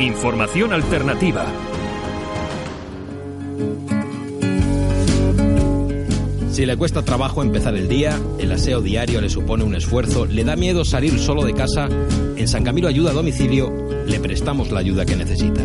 [0.00, 1.44] Información alternativa.
[6.50, 10.42] Si le cuesta trabajo empezar el día, el aseo diario le supone un esfuerzo, le
[10.42, 11.88] da miedo salir solo de casa,
[12.36, 13.70] en San Camilo Ayuda a Domicilio
[14.06, 15.64] le prestamos la ayuda que necesita.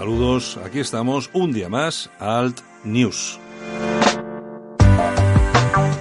[0.00, 3.38] Saludos, aquí estamos un día más, Alt News.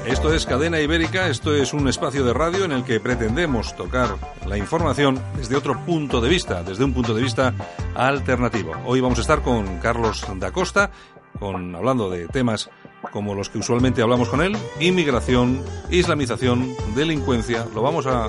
[0.06, 4.16] Esto es Cadena Ibérica, esto es un espacio de radio en el que pretendemos tocar
[4.48, 7.54] la información desde otro punto de vista, desde un punto de vista
[7.94, 8.72] alternativo.
[8.86, 10.92] Hoy vamos a estar con Carlos da Costa,
[11.38, 12.70] con, hablando de temas
[13.12, 17.66] como los que usualmente hablamos con él, inmigración, islamización, delincuencia.
[17.74, 18.28] Lo vamos a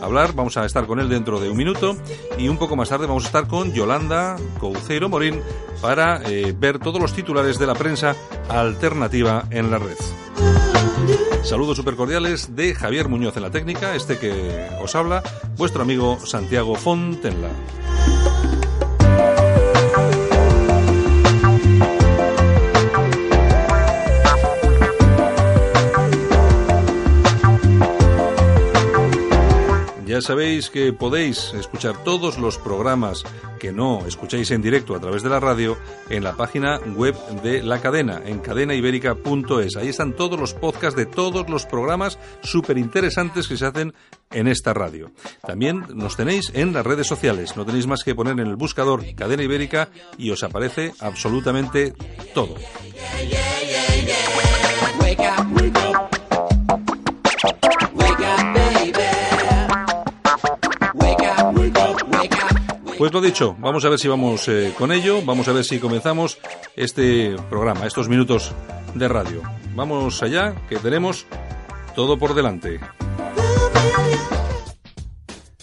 [0.00, 1.96] hablar, vamos a estar con él dentro de un minuto
[2.38, 5.40] y un poco más tarde vamos a estar con Yolanda Couceiro Morín
[5.80, 8.14] para eh, ver todos los titulares de la prensa
[8.48, 9.96] alternativa en la red.
[11.42, 15.22] Saludos supercordiales de Javier Muñoz en la técnica, este que os habla,
[15.56, 17.48] vuestro amigo Santiago Fontenla.
[30.10, 33.22] Ya sabéis que podéis escuchar todos los programas
[33.60, 35.78] que no escucháis en directo a través de la radio
[36.08, 39.76] en la página web de la cadena, en cadenaibérica.es.
[39.76, 43.94] Ahí están todos los podcasts de todos los programas súper interesantes que se hacen
[44.32, 45.12] en esta radio.
[45.46, 47.56] También nos tenéis en las redes sociales.
[47.56, 51.94] No tenéis más que poner en el buscador Cadena Ibérica y os aparece absolutamente
[52.34, 52.56] todo.
[63.00, 65.78] Pues lo dicho, vamos a ver si vamos eh, con ello, vamos a ver si
[65.78, 66.36] comenzamos
[66.76, 68.52] este programa, estos minutos
[68.94, 69.40] de radio.
[69.74, 71.24] Vamos allá, que tenemos
[71.96, 72.78] todo por delante.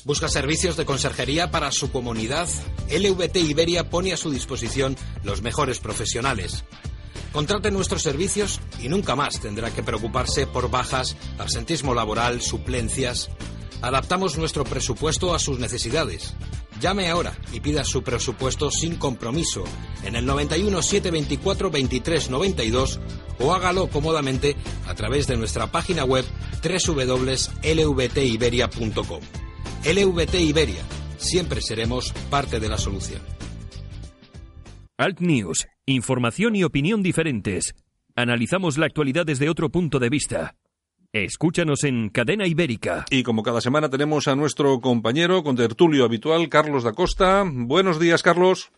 [0.04, 2.50] ¿Busca servicios de conserjería para su comunidad?
[2.90, 6.66] LVT Iberia pone a su disposición los mejores profesionales.
[7.34, 13.30] Contrate nuestros servicios y nunca más tendrá que preocuparse por bajas, absentismo laboral, suplencias.
[13.84, 16.36] Adaptamos nuestro presupuesto a sus necesidades.
[16.80, 19.64] Llame ahora y pida su presupuesto sin compromiso
[20.04, 23.00] en el 91 724 23 92
[23.40, 24.56] o hágalo cómodamente
[24.88, 26.26] a través de nuestra página web
[26.62, 29.22] www.lvtiberia.com.
[29.86, 30.84] LVT Iberia,
[31.18, 33.22] siempre seremos parte de la solución.
[34.98, 37.76] Alt News, información y opinión diferentes.
[38.16, 40.56] Analizamos la actualidad desde otro punto de vista.
[41.14, 43.06] Escúchanos en Cadena Ibérica.
[43.10, 47.44] Y como cada semana tenemos a nuestro compañero con tertulio habitual, Carlos da Costa.
[47.46, 48.72] Buenos días, Carlos.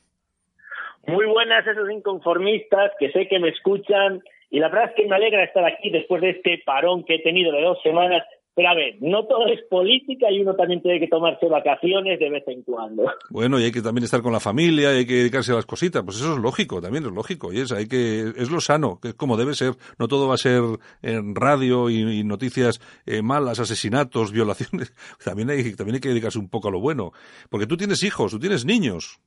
[1.08, 5.16] Muy buenas esos inconformistas que sé que me escuchan y la verdad es que me
[5.16, 8.24] alegra estar aquí después de este parón que he tenido de dos semanas
[8.60, 12.30] pero a ver, no todo es política y uno también tiene que tomarse vacaciones de
[12.30, 13.04] vez en cuando.
[13.30, 15.66] Bueno, y hay que también estar con la familia, y hay que dedicarse a las
[15.66, 16.04] cositas.
[16.04, 17.54] Pues eso es lógico, también es lógico.
[17.54, 19.76] Y es, hay que, es lo sano, que es como debe ser.
[19.98, 20.62] No todo va a ser
[21.02, 24.94] en radio y, noticias eh, malas, asesinatos, violaciones.
[25.24, 27.14] También hay, también hay que dedicarse un poco a lo bueno.
[27.50, 29.22] Porque tú tienes hijos, tú tienes niños.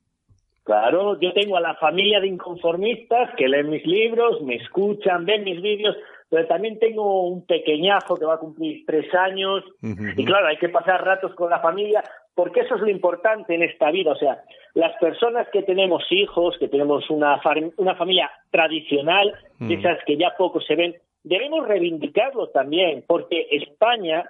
[0.63, 5.43] Claro, yo tengo a la familia de inconformistas que leen mis libros, me escuchan, ven
[5.43, 5.95] mis vídeos
[6.33, 9.63] pero también tengo un pequeñazo que va a cumplir tres años.
[9.83, 12.03] Y claro, hay que pasar ratos con la familia
[12.33, 14.41] porque eso es lo importante en esta vida, o sea,
[14.73, 17.39] las personas que tenemos hijos, que tenemos una,
[17.77, 19.31] una familia tradicional,
[19.69, 24.25] esas que ya poco se ven, debemos reivindicarlo también, porque España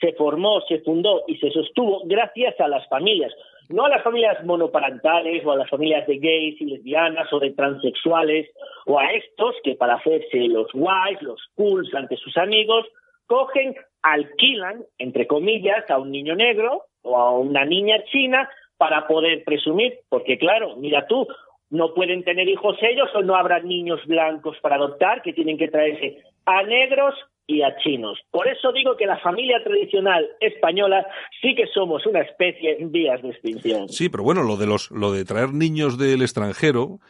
[0.00, 3.34] se formó, se fundó y se sostuvo gracias a las familias
[3.68, 7.50] no a las familias monoparentales o a las familias de gays y lesbianas o de
[7.50, 8.48] transexuales
[8.86, 12.86] o a estos que para hacerse los guays, los cools ante sus amigos,
[13.26, 18.48] cogen, alquilan, entre comillas, a un niño negro o a una niña china
[18.78, 21.26] para poder presumir, porque claro, mira tú,
[21.70, 25.68] no pueden tener hijos ellos o no habrá niños blancos para adoptar que tienen que
[25.68, 27.14] traerse a negros
[27.48, 28.20] y a chinos.
[28.30, 31.04] Por eso digo que la familia tradicional española
[31.40, 33.88] sí que somos una especie en vías de extinción.
[33.88, 37.00] Sí, pero bueno, lo de los lo de traer niños del extranjero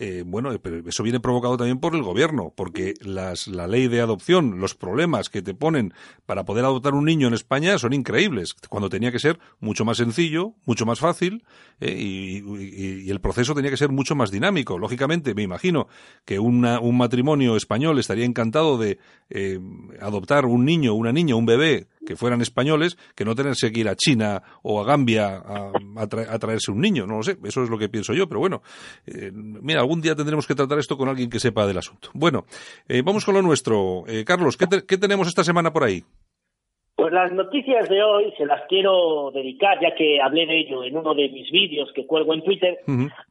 [0.00, 0.50] eh, bueno,
[0.86, 5.28] eso viene provocado también por el gobierno, porque las, la ley de adopción, los problemas
[5.28, 5.92] que te ponen
[6.24, 9.96] para poder adoptar un niño en España son increíbles, cuando tenía que ser mucho más
[9.96, 11.42] sencillo, mucho más fácil,
[11.80, 14.78] eh, y, el proceso tenía que ser mucho más dinámico.
[14.78, 15.88] Lógicamente, me imagino
[16.24, 18.98] que un matrimonio español estaría encantado de
[19.30, 19.58] eh,
[20.00, 23.88] adoptar un niño, una niña, un bebé que fueran españoles, que no tenerse que ir
[23.88, 27.06] a China o a Gambia a, traerse un niño.
[27.06, 28.62] No lo sé, eso es lo que pienso yo, pero bueno,
[29.06, 32.08] eh, mira, algún día tendremos que tratar esto con alguien que sepa del asunto.
[32.14, 32.46] Bueno,
[32.88, 34.04] eh, vamos con lo nuestro.
[34.08, 36.02] Eh, Carlos, ¿qué, tenemos esta semana por ahí?
[36.96, 40.96] Pues las noticias de hoy se las quiero dedicar, ya que hablé de ello en
[40.96, 42.78] uno de mis vídeos que cuelgo en Twitter,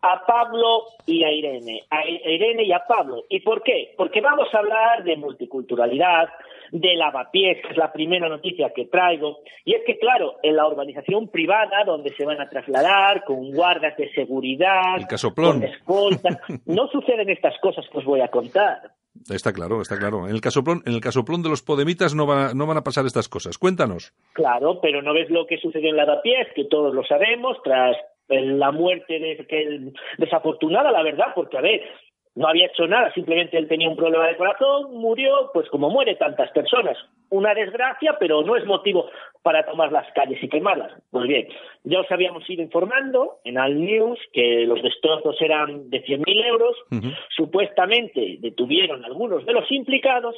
[0.03, 1.81] a Pablo y a Irene.
[1.89, 3.23] A Irene y a Pablo.
[3.27, 3.95] ¿Y por qué?
[3.97, 6.29] Porque vamos a hablar de multiculturalidad,
[6.71, 9.39] de lavapiés, que es la primera noticia que traigo.
[9.65, 13.95] Y es que, claro, en la urbanización privada, donde se van a trasladar, con guardas
[13.97, 18.91] de seguridad, con escoltas, no suceden estas cosas que os voy a contar.
[19.29, 20.27] Está claro, está claro.
[20.27, 23.27] En el casoplón, en el casoplón de los podemitas no, no van a pasar estas
[23.27, 23.57] cosas.
[23.57, 24.13] Cuéntanos.
[24.33, 27.97] Claro, pero no ves lo que sucedió en Lavapiés, que todos lo sabemos, tras
[28.29, 31.81] la muerte de, desafortunada, la verdad, porque a ver,
[32.37, 36.15] no había hecho nada, simplemente él tenía un problema de corazón, murió, pues como muere
[36.15, 36.95] tantas personas.
[37.29, 39.09] Una desgracia, pero no es motivo
[39.41, 40.93] para tomar las calles y quemarlas.
[41.09, 41.47] Pues bien,
[41.83, 46.77] ya os habíamos ido informando en Al News que los destrozos eran de 100.000 euros.
[47.35, 50.35] Supuestamente detuvieron a algunos de los implicados,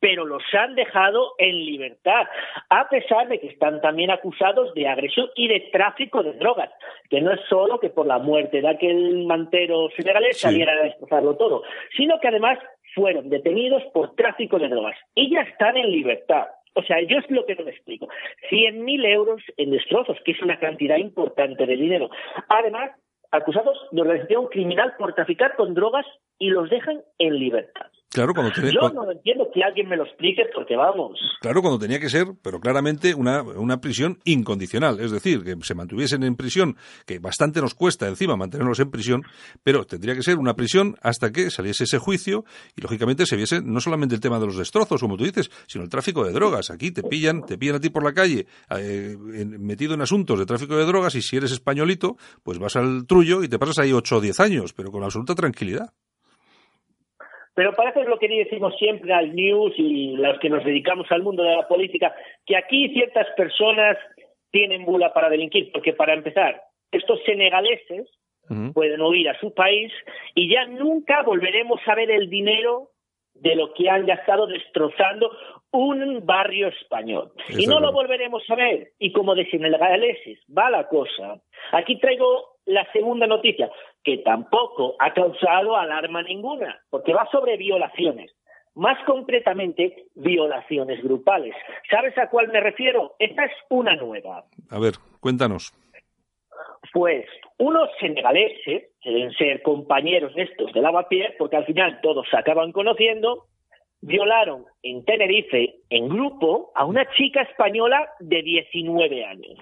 [0.00, 2.26] pero los han dejado en libertad,
[2.68, 6.70] a pesar de que están también acusados de agresión y de tráfico de drogas,
[7.10, 11.36] que no es solo que por la muerte de aquel mantero senegalés saliera a destrozarlo
[11.36, 11.62] todo,
[11.96, 12.58] sino que además
[12.94, 16.46] fueron detenidos por tráfico de drogas y ya están en libertad.
[16.74, 18.08] O sea, yo es lo que no me explico.
[18.50, 22.08] 100.000 euros en destrozos, que es una cantidad importante de dinero.
[22.48, 22.92] Además,
[23.32, 26.06] acusados de organización criminal por traficar con drogas
[26.38, 27.90] y los dejan en libertad.
[28.10, 31.20] Claro, cuando Yo no entiendo que alguien me lo explique porque vamos.
[31.42, 34.98] Claro, cuando tenía que ser, pero claramente una, una prisión incondicional.
[34.98, 36.76] Es decir, que se mantuviesen en prisión,
[37.06, 39.22] que bastante nos cuesta encima mantenerlos en prisión,
[39.62, 42.44] pero tendría que ser una prisión hasta que saliese ese juicio
[42.74, 45.84] y lógicamente se viese no solamente el tema de los destrozos, como tú dices, sino
[45.84, 46.70] el tráfico de drogas.
[46.70, 50.46] Aquí te pillan, te pillan a ti por la calle, eh, metido en asuntos de
[50.46, 53.92] tráfico de drogas y si eres españolito, pues vas al trullo y te pasas ahí
[53.92, 55.92] 8 o 10 años, pero con absoluta tranquilidad.
[57.58, 61.42] Pero parece lo que decimos siempre al news y los que nos dedicamos al mundo
[61.42, 62.14] de la política,
[62.46, 63.96] que aquí ciertas personas
[64.52, 66.62] tienen bula para delinquir, porque para empezar,
[66.92, 68.06] estos senegaleses
[68.72, 69.92] pueden huir a su país
[70.36, 72.90] y ya nunca volveremos a ver el dinero
[73.34, 75.28] de lo que han gastado destrozando
[75.72, 77.32] un barrio español.
[77.48, 78.92] y no lo volveremos a ver.
[79.00, 81.42] Y como de senegaleses va la cosa,
[81.72, 83.70] aquí traigo la segunda noticia,
[84.04, 88.30] que tampoco ha causado alarma ninguna, porque va sobre violaciones.
[88.74, 91.54] Más concretamente, violaciones grupales.
[91.90, 93.16] ¿Sabes a cuál me refiero?
[93.18, 94.44] Esta es una nueva.
[94.70, 95.72] A ver, cuéntanos.
[96.92, 97.26] Pues
[97.58, 102.36] unos senegaleses, que deben ser compañeros de estos de lavapiés, porque al final todos se
[102.36, 103.46] acaban conociendo,
[104.00, 109.58] violaron en Tenerife, en grupo, a una chica española de 19 años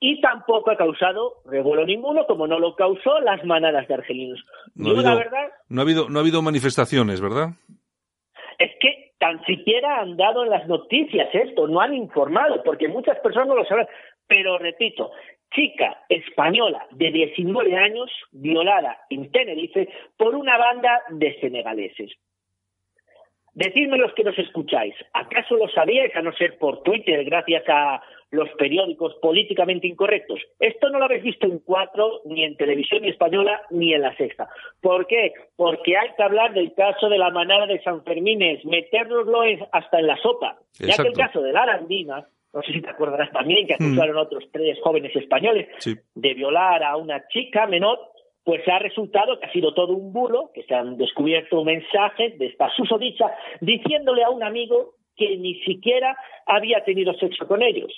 [0.00, 4.42] y tampoco ha causado revuelo ninguno, como no lo causó las manadas de argelinos.
[4.74, 7.50] No, ha, habido, verdad, no ha habido, no ha habido manifestaciones, ¿verdad?
[8.58, 13.18] Es que tan siquiera han dado en las noticias esto, no han informado, porque muchas
[13.20, 13.86] personas no lo saben.
[14.26, 15.10] Pero repito,
[15.52, 22.12] chica española de 19 años violada en Tenerife por una banda de senegaleses.
[23.60, 28.00] Decidme los que nos escucháis, ¿acaso lo sabíais a no ser por Twitter gracias a
[28.30, 30.40] los periódicos políticamente incorrectos.
[30.58, 34.48] Esto no lo habéis visto en cuatro, ni en televisión española, ni en la sexta.
[34.80, 35.32] ¿Por qué?
[35.56, 40.06] Porque hay que hablar del caso de la manada de San Fermines, metérnoslo hasta en
[40.06, 40.58] la sopa.
[40.78, 44.16] Ya que el caso de la Arandina, no sé si te acordarás también que acusaron
[44.16, 45.68] a otros tres jóvenes españoles
[46.14, 47.98] de violar a una chica menor,
[48.44, 52.46] pues ha resultado que ha sido todo un bulo, que se han descubierto mensajes de
[52.46, 53.26] esta susodicha
[53.60, 56.16] diciéndole a un amigo que ni siquiera
[56.46, 57.92] había tenido sexo con ellos.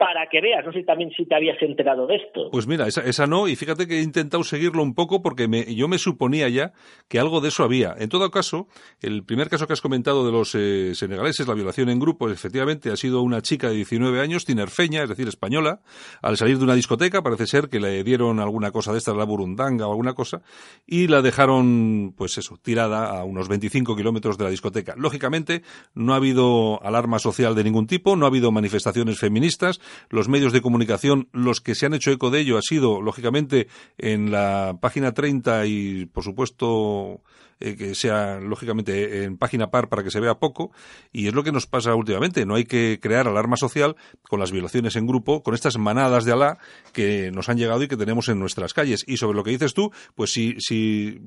[0.00, 0.64] Para que veas.
[0.64, 2.48] No sé también si te habías enterado de esto.
[2.50, 5.74] Pues mira, esa, esa no, y fíjate que he intentado seguirlo un poco porque me,
[5.74, 6.72] yo me suponía ya
[7.06, 7.94] que algo de eso había.
[7.98, 8.66] En todo caso,
[9.02, 12.90] el primer caso que has comentado de los eh, senegaleses, la violación en grupo, efectivamente
[12.90, 15.80] ha sido una chica de 19 años, tinerfeña, es decir, española,
[16.22, 19.24] al salir de una discoteca, parece ser que le dieron alguna cosa de estas, la
[19.24, 20.40] burundanga o alguna cosa,
[20.86, 24.94] y la dejaron, pues eso, tirada a unos 25 kilómetros de la discoteca.
[24.96, 25.60] Lógicamente,
[25.92, 29.78] no ha habido alarma social de ningún tipo, no ha habido manifestaciones feministas,
[30.08, 33.68] los medios de comunicación, los que se han hecho eco de ello ha sido, lógicamente,
[33.98, 37.22] en la página 30 y, por supuesto,
[37.62, 40.72] eh, que sea, lógicamente, en página par para que se vea poco.
[41.12, 42.46] Y es lo que nos pasa últimamente.
[42.46, 46.32] No hay que crear alarma social con las violaciones en grupo, con estas manadas de
[46.32, 46.58] Alá
[46.94, 49.04] que nos han llegado y que tenemos en nuestras calles.
[49.06, 51.20] Y sobre lo que dices tú, pues si, si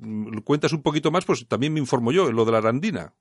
[0.44, 3.14] cuentas un poquito más, pues también me informo yo, en lo de la arandina.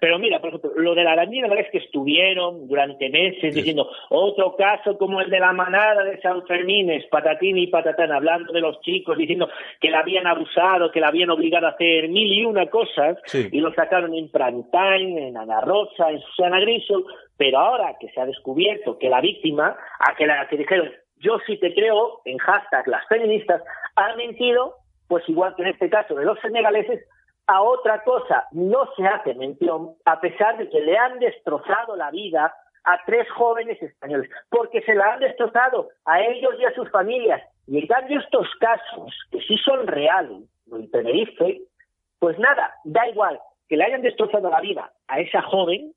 [0.00, 3.54] Pero mira, por ejemplo, lo de la araña, la verdad es que estuvieron durante meses
[3.54, 8.52] diciendo otro caso como el de la manada de San Fermines, patatín y patatán, hablando
[8.52, 9.48] de los chicos, diciendo
[9.80, 13.60] que la habían abusado, que la habían obligado a hacer mil y una cosas, y
[13.60, 14.64] lo sacaron en Prime
[15.28, 17.04] en Ana Rosa, en Susana Grisel,
[17.36, 20.90] pero ahora que se ha descubierto que la víctima, a que la que dijeron
[21.22, 23.62] yo sí te creo, en hashtag las feministas,
[23.94, 24.76] han mentido,
[25.06, 27.06] pues igual que en este caso de los senegaleses,
[27.46, 32.10] a otra cosa no se hace mención, a pesar de que le han destrozado la
[32.10, 36.90] vida a tres jóvenes españoles, porque se la han destrozado a ellos y a sus
[36.90, 37.42] familias.
[37.66, 41.62] Y en cambio estos casos, que sí son reales, lo en Tenerife,
[42.18, 45.92] pues nada, da igual que le hayan destrozado la vida a esa joven,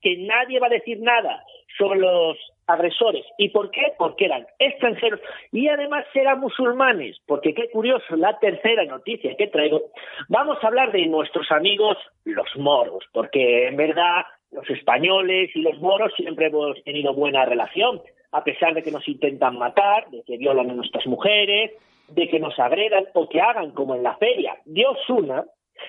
[0.00, 1.44] que nadie va a decir nada
[1.76, 3.24] sobre los agresores.
[3.38, 3.92] ¿Y por qué?
[3.98, 5.20] Porque eran extranjeros
[5.52, 9.90] y además eran musulmanes, porque qué curioso, la tercera noticia que traigo,
[10.28, 15.78] vamos a hablar de nuestros amigos los moros, porque en verdad los españoles y los
[15.80, 18.00] moros siempre hemos tenido buena relación,
[18.32, 21.72] a pesar de que nos intentan matar, de que violan a nuestras mujeres,
[22.08, 24.56] de que nos agredan o que hagan como en la feria.
[24.64, 25.44] Dios una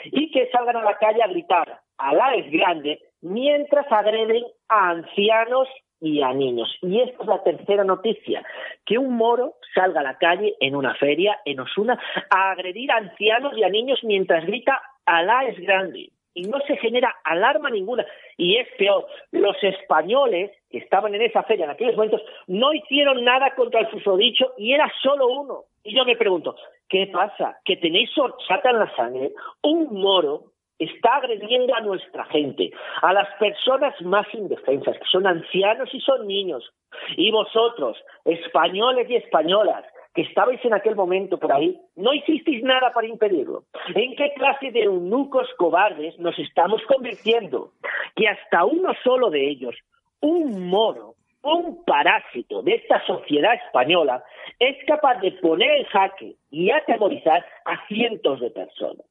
[0.06, 5.68] y que salgan a la calle a gritar Alá es grande mientras agreden a ancianos
[6.02, 6.76] y a niños.
[6.82, 8.44] Y esta es la tercera noticia,
[8.86, 12.00] que un moro salga a la calle en una feria en Osuna
[12.30, 16.10] a agredir a ancianos y a niños mientras grita Alá es grande.
[16.34, 18.06] Y no se genera alarma ninguna.
[18.38, 23.24] Y es peor, los españoles que estaban en esa feria en aquellos momentos no hicieron
[23.26, 25.64] nada contra el susodicho y era solo uno.
[25.84, 26.56] Y yo me pregunto,
[26.88, 27.60] ¿qué pasa?
[27.66, 29.34] ¿Que tenéis sorchata en la sangre?
[29.62, 30.51] Un moro
[30.84, 32.72] está agrediendo a nuestra gente,
[33.02, 36.70] a las personas más indefensas, que son ancianos y son niños.
[37.18, 42.92] Y vosotros, españoles y españolas, que estabais en aquel momento por ahí, no hicisteis nada
[42.92, 43.64] para impedirlo.
[43.96, 47.72] ¿En qué clase de eunucos cobardes nos estamos convirtiendo?
[48.16, 49.76] Que hasta uno solo de ellos,
[50.20, 54.24] un moro, un parásito de esta sociedad española,
[54.60, 59.06] es capaz de poner en jaque y atemorizar a cientos de personas.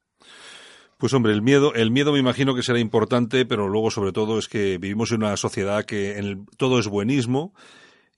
[1.01, 4.37] Pues hombre, el miedo, el miedo me imagino que será importante, pero luego sobre todo
[4.37, 7.55] es que vivimos en una sociedad que en el, todo es buenismo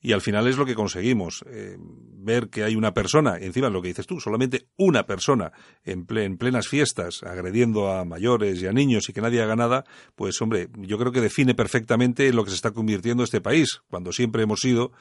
[0.02, 1.46] y al final es lo que conseguimos.
[1.48, 5.50] Eh, ver que hay una persona, encima lo que dices tú, solamente una persona
[5.82, 9.84] en, en, plenas fiestas agrediendo a mayores y a niños y que nadie haga nada,
[10.14, 14.12] pues hombre, yo creo que define perfectamente lo que se está convirtiendo este país, cuando
[14.12, 14.92] siempre hemos sido,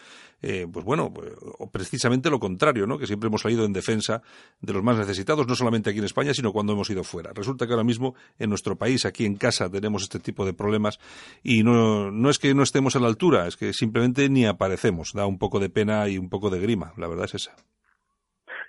[0.44, 1.34] eh, pues bueno, pues,
[1.72, 2.98] precisamente lo contrario, ¿no?
[2.98, 4.22] Que siempre hemos salido en defensa
[4.62, 7.32] de los más necesitados, no solamente aquí en España, sino cuando hemos ido fuera.
[7.34, 11.00] Resulta que ahora mismo en nuestro país, aquí en casa, tenemos este tipo de problemas
[11.44, 14.84] y no, no es que no estemos a la altura, es que simplemente ni aparecemos
[15.14, 17.73] Da un poco de pena y un poco de grima, la verdad es esa.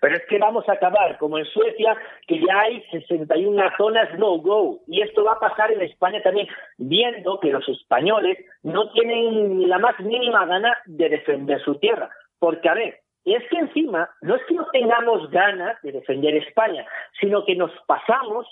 [0.05, 1.97] Pero es que vamos a acabar, como en Suecia,
[2.27, 4.81] que ya hay 61 zonas no-go.
[4.87, 6.47] Y esto va a pasar en España también,
[6.77, 12.11] viendo que los españoles no tienen la más mínima gana de defender su tierra.
[12.39, 16.87] Porque, a ver, es que encima no es que no tengamos ganas de defender España,
[17.19, 18.47] sino que nos pasamos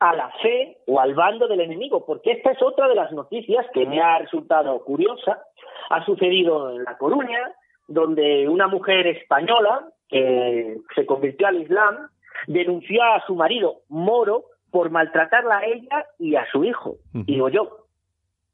[0.00, 3.64] a la fe o al bando del enemigo, porque esta es otra de las noticias
[3.72, 5.42] que me ha resultado curiosa,
[5.88, 7.54] ha sucedido en La Coruña,
[7.90, 12.08] donde una mujer española que se convirtió al Islam
[12.46, 16.96] denunció a su marido moro por maltratarla a ella y a su hijo.
[17.12, 17.86] Y digo yo,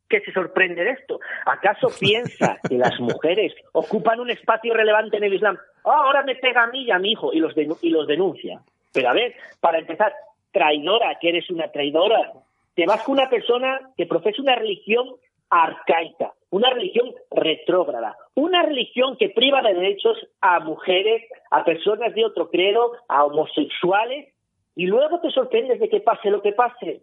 [0.08, 1.20] ¿qué se sorprende de esto?
[1.44, 5.58] ¿Acaso piensa que las mujeres ocupan un espacio relevante en el Islam?
[5.84, 8.60] Ah, ahora me pega a mí y a mi hijo y los, y los denuncia.
[8.92, 10.12] Pero a ver, para empezar,
[10.50, 12.32] traidora, que eres una traidora.
[12.74, 15.16] Te vas con una persona que profesa una religión
[15.50, 22.24] arcaica, una religión retrógrada, una religión que priva de derechos a mujeres, a personas de
[22.24, 24.32] otro credo, a homosexuales,
[24.74, 27.02] y luego te sorprendes de que pase lo que pase.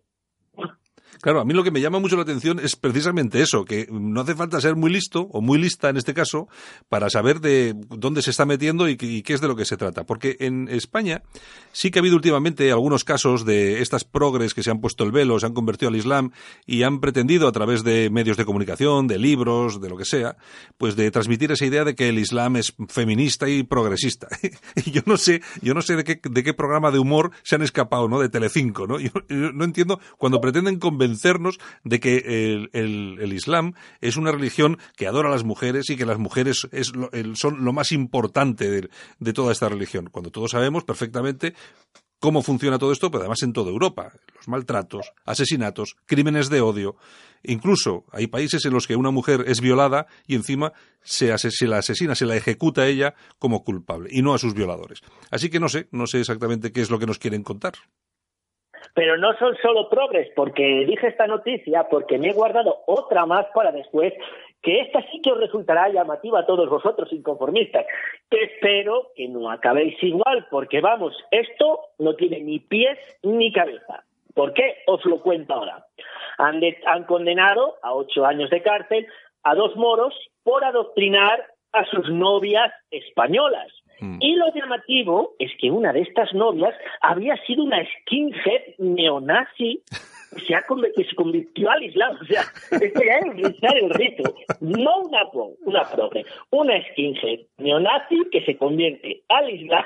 [1.22, 4.22] Claro, a mí lo que me llama mucho la atención es precisamente eso, que no
[4.22, 6.48] hace falta ser muy listo o muy lista en este caso
[6.90, 10.06] para saber de dónde se está metiendo y, qué es de lo que se trata.
[10.06, 11.24] Porque en España
[11.72, 15.12] sí que ha habido últimamente algunos casos de estas progres que se han puesto el
[15.12, 16.32] velo, se han convertido al Islam
[16.66, 20.36] y han pretendido a través de medios de comunicación, de libros, de lo que sea,
[20.78, 24.28] pues de transmitir esa idea de que el Islam es feminista y progresista.
[24.76, 27.56] y yo no sé, yo no sé de qué, de qué programa de humor se
[27.56, 28.20] han escapado, ¿no?
[28.20, 29.00] De Telecinco, ¿no?
[29.00, 35.08] Yo, yo no entiendo cuando pretenden convencernos de que el, Islam es una religión que
[35.08, 36.92] adora a las mujeres y que las mujeres es
[37.34, 41.56] son lo más importante de, toda esta religión, cuando todos sabemos perfectamente
[42.20, 44.14] cómo funciona todo esto, pero además en toda Europa.
[44.36, 46.96] Los maltratos, asesinatos, crímenes de odio.
[47.44, 50.72] Incluso hay países en los que una mujer es violada y encima
[51.02, 54.54] se, se, la asesina, se la ejecuta a ella como culpable y no a sus
[54.54, 55.02] violadores.
[55.32, 57.74] Así que no sé, no sé exactamente qué es lo que nos quieren contar.
[58.94, 63.48] Pero no son solo progres, porque dije esta noticia, porque me he guardado otra más
[63.54, 64.14] para después,
[64.62, 67.86] que esta sí que os resultará llamativa a todos vosotros inconformistas.
[68.30, 74.04] Espero que no acabéis igual, porque vamos, esto no tiene ni pies ni cabeza.
[74.34, 74.78] ¿Por qué?
[74.88, 75.86] Os lo cuento ahora.
[76.38, 79.08] Han, han condenado a ocho años de cárcel
[79.44, 83.72] a dos moros por adoctrinar a sus novias españolas.
[84.00, 84.18] Mm.
[84.22, 89.82] Y lo llamativo es que una de estas novias había sido una skinhead neonazi
[90.42, 90.63] se, ha,
[90.96, 92.18] que se convirtió al Islam.
[92.22, 94.36] O sea, este ya es el rito.
[94.60, 95.24] No una,
[95.66, 99.86] una pobre, una skinhead neonazi que se convierte al Islam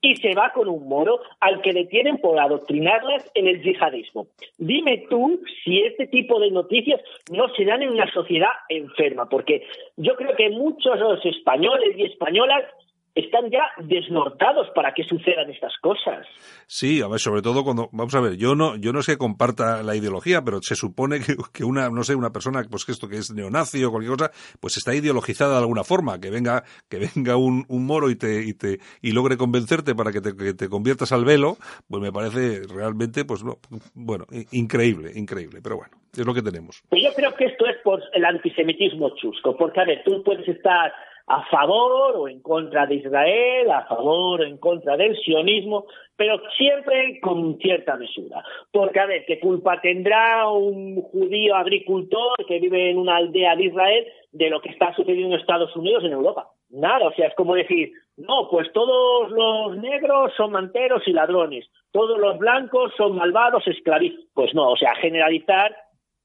[0.00, 4.28] y se va con un moro al que detienen por adoctrinarlas en el yihadismo.
[4.58, 7.00] Dime tú si este tipo de noticias
[7.30, 12.64] no se dan en una sociedad enferma, porque yo creo que muchos españoles y españolas
[13.14, 16.26] están ya desnortados para que sucedan estas cosas.
[16.66, 19.18] Sí, a ver, sobre todo cuando, vamos a ver, yo no, yo no sé que
[19.18, 21.18] comparta la ideología, pero se supone
[21.52, 24.30] que, una, no sé, una persona, pues que esto que es neonazi o cualquier cosa,
[24.60, 28.44] pues está ideologizada de alguna forma, que venga, que venga un, un moro y te,
[28.44, 31.56] y te, y logre convencerte para que te, que te conviertas al velo,
[31.88, 33.58] pues me parece realmente, pues no,
[33.94, 36.82] bueno, increíble, increíble, pero bueno, es lo que tenemos.
[36.88, 40.46] Pues yo creo que esto es por el antisemitismo chusco, porque a ver, tú puedes
[40.48, 40.92] estar
[41.28, 45.86] a favor o en contra de Israel, a favor o en contra del sionismo,
[46.16, 48.42] pero siempre con cierta mesura.
[48.72, 53.66] Porque, a ver, ¿qué culpa tendrá un judío agricultor que vive en una aldea de
[53.66, 56.48] Israel de lo que está sucediendo en Estados Unidos, en Europa?
[56.70, 61.66] Nada, o sea, es como decir, no, pues todos los negros son manteros y ladrones,
[61.92, 64.24] todos los blancos son malvados, esclavistas.
[64.34, 65.74] Pues no, o sea, generalizar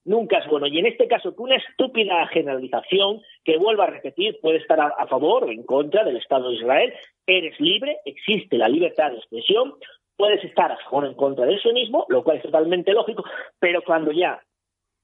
[0.06, 0.68] nunca es bueno.
[0.68, 5.08] Y en este caso, que una estúpida generalización que vuelva a repetir puede estar a,
[5.08, 6.94] favor o en contra del Estado de Israel.
[7.26, 9.74] Eres libre, existe la libertad de expresión,
[10.16, 13.24] puedes estar a favor o en contra del sionismo, lo cual es totalmente lógico,
[13.60, 14.42] pero cuando ya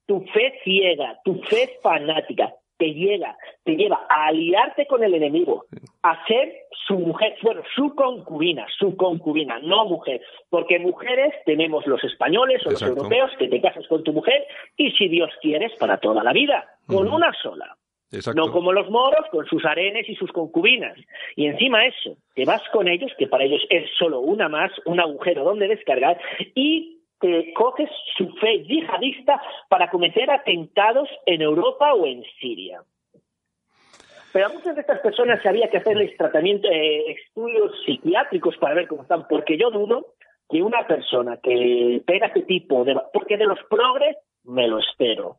[0.05, 5.65] tu fe ciega, tu fe fanática, te llega, te lleva a aliarte con el enemigo,
[6.01, 6.51] a ser
[6.87, 12.71] su mujer, bueno, su concubina, su concubina, no mujer, porque mujeres tenemos los españoles o
[12.71, 16.31] los europeos que te casas con tu mujer y si Dios quieres para toda la
[16.31, 17.75] vida, con una sola.
[18.35, 20.97] No como los moros con sus arenes y sus concubinas.
[21.35, 24.99] Y encima eso, te vas con ellos, que para ellos es solo una más, un
[24.99, 26.19] agujero donde descargar,
[26.55, 32.81] y que coges su fe yihadista para cometer atentados en Europa o en Siria.
[34.31, 38.87] Pero a muchas de estas personas había que hacerles tratamiento, eh, estudios psiquiátricos para ver
[38.87, 40.13] cómo están, porque yo dudo
[40.47, 42.95] que una persona que pega este tipo de...
[43.11, 45.37] Porque de los progres me lo espero.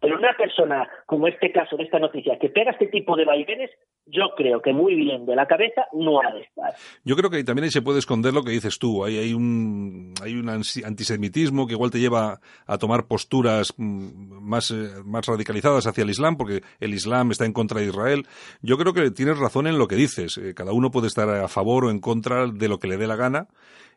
[0.00, 3.70] Pero una persona, como este caso de esta noticia, que pega este tipo de vaivenes,
[4.06, 6.72] yo creo que muy bien de la cabeza no ha de estar.
[7.04, 9.04] Yo creo que también ahí se puede esconder lo que dices tú.
[9.04, 14.70] Hay, hay, un, hay un antisemitismo que igual te lleva a tomar posturas mm, más,
[14.70, 18.26] eh, más radicalizadas hacia el Islam, porque el Islam está en contra de Israel.
[18.60, 20.38] Yo creo que tienes razón en lo que dices.
[20.38, 23.06] Eh, cada uno puede estar a favor o en contra de lo que le dé
[23.06, 23.46] la gana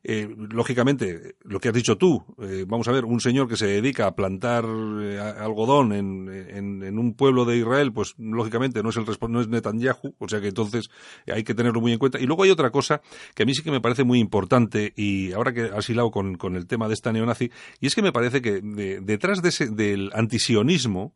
[0.08, 3.66] eh, lógicamente, lo que has dicho tú, eh, vamos a ver, un señor que se
[3.66, 8.98] dedica a plantar eh, algodón en, en, un pueblo de Israel, pues lógicamente no es
[8.98, 10.92] el no es Netanyahu, o sea que entonces
[11.26, 12.20] hay que tenerlo muy en cuenta.
[12.20, 13.02] Y luego hay otra cosa
[13.34, 16.36] que a mí sí que me parece muy importante, y ahora que has hilado con,
[16.36, 19.70] con el tema de esta neonazi, y es que me parece que detrás de ese,
[19.72, 21.16] del antisionismo,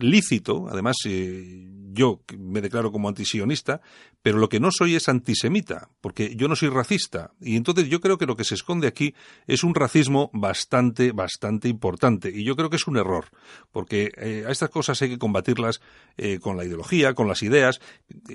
[0.00, 3.80] lícito, además eh, yo me declaro como antisionista,
[4.22, 7.32] pero lo que no soy es antisemita, porque yo no soy racista.
[7.40, 9.14] Y entonces yo creo que lo que se esconde aquí
[9.46, 12.30] es un racismo bastante, bastante importante.
[12.34, 13.26] Y yo creo que es un error,
[13.72, 15.80] porque eh, a estas cosas hay que combatirlas
[16.16, 17.80] eh, con la ideología, con las ideas,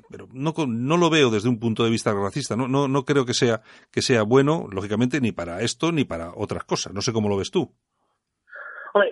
[0.10, 2.56] pero no, no lo veo desde un punto de vista racista.
[2.56, 6.34] No, no, no creo que sea, que sea bueno, lógicamente, ni para esto ni para
[6.36, 6.94] otras cosas.
[6.94, 7.74] No sé cómo lo ves tú.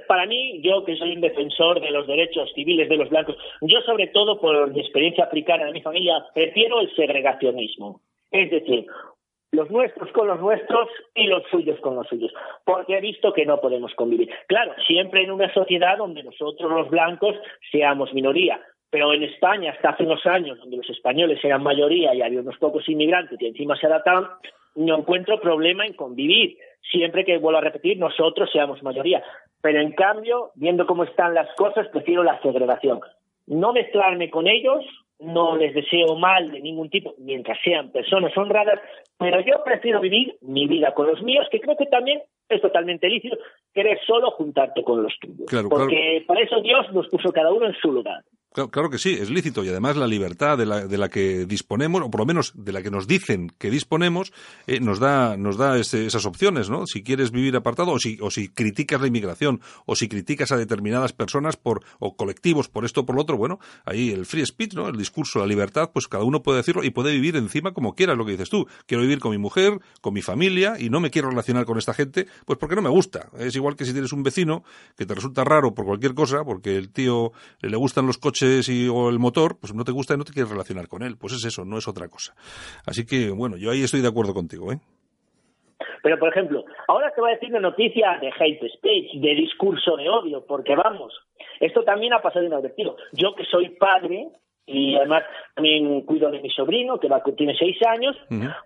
[0.07, 3.81] Para mí, yo que soy un defensor de los derechos civiles de los blancos, yo
[3.81, 8.01] sobre todo por mi experiencia aplicada en mi familia, prefiero el segregacionismo.
[8.29, 8.85] Es decir,
[9.51, 12.31] los nuestros con los nuestros y los suyos con los suyos,
[12.63, 14.29] porque he visto que no podemos convivir.
[14.47, 17.35] Claro, siempre en una sociedad donde nosotros los blancos
[17.71, 22.21] seamos minoría, pero en España hasta hace unos años, donde los españoles eran mayoría y
[22.21, 24.27] había unos pocos inmigrantes y encima se adaptaban,
[24.75, 26.57] no encuentro problema en convivir,
[26.91, 29.23] siempre que, vuelvo a repetir, nosotros seamos mayoría.
[29.61, 32.99] Pero en cambio, viendo cómo están las cosas, prefiero la segregación.
[33.47, 34.83] No mezclarme con ellos,
[35.19, 38.79] no les deseo mal de ningún tipo, mientras sean personas honradas,
[39.17, 43.07] pero yo prefiero vivir mi vida con los míos, que creo que también es totalmente
[43.07, 43.37] lícito
[43.73, 45.69] querer solo juntarte con los tuyos.
[45.69, 48.23] porque para eso Dios nos puso cada uno en su lugar.
[48.53, 52.01] Claro, que sí, es lícito y además la libertad de la, de la, que disponemos,
[52.01, 54.33] o por lo menos de la que nos dicen que disponemos,
[54.67, 56.85] eh, nos da, nos da esas opciones, ¿no?
[56.85, 60.57] Si quieres vivir apartado o si, o si criticas la inmigración o si criticas a
[60.57, 64.45] determinadas personas por, o colectivos por esto o por lo otro, bueno, ahí el free
[64.45, 64.89] speech, ¿no?
[64.89, 68.15] El discurso, la libertad, pues cada uno puede decirlo y puede vivir encima como quiera,
[68.15, 68.67] lo que dices tú.
[68.85, 71.93] Quiero vivir con mi mujer, con mi familia y no me quiero relacionar con esta
[71.93, 73.29] gente, pues porque no me gusta.
[73.39, 74.65] Es igual que si tienes un vecino
[74.97, 78.87] que te resulta raro por cualquier cosa, porque el tío le gustan los coches y,
[78.87, 81.17] o el motor, pues no te gusta y no te quieres relacionar con él.
[81.19, 82.33] Pues es eso, no es otra cosa.
[82.85, 84.79] Así que, bueno, yo ahí estoy de acuerdo contigo, ¿eh?
[86.03, 89.95] Pero, por ejemplo, ahora te voy a decir una noticia de hate speech, de discurso
[89.97, 91.13] de odio, porque vamos,
[91.59, 92.97] esto también ha pasado inadvertido.
[93.13, 94.29] Yo que soy padre,
[94.65, 95.23] y además
[95.55, 98.15] también cuido de mi sobrino, que va, tiene seis años,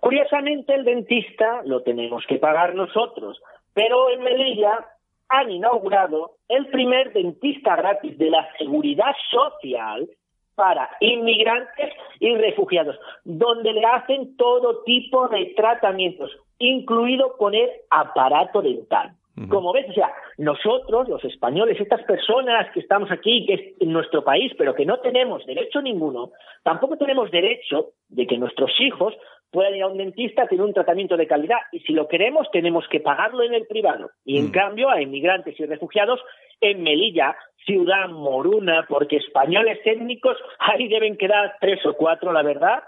[0.00, 3.40] curiosamente el dentista lo tenemos que pagar nosotros,
[3.74, 4.86] pero en Melilla
[5.28, 10.08] han inaugurado el primer dentista gratis de la seguridad social
[10.54, 19.12] para inmigrantes y refugiados, donde le hacen todo tipo de tratamientos, incluido poner aparato dental.
[19.50, 23.92] Como ves, o sea, nosotros, los españoles, estas personas que estamos aquí, que es en
[23.92, 26.30] nuestro país, pero que no tenemos derecho ninguno,
[26.62, 29.12] tampoco tenemos derecho de que nuestros hijos
[29.50, 31.58] puedan ir a un dentista tener un tratamiento de calidad.
[31.72, 34.10] Y si lo queremos, tenemos que pagarlo en el privado.
[34.24, 36.20] Y en cambio, a inmigrantes y refugiados
[36.60, 42.82] en Melilla, ciudad moruna, porque españoles étnicos, ahí deben quedar tres o cuatro, la verdad,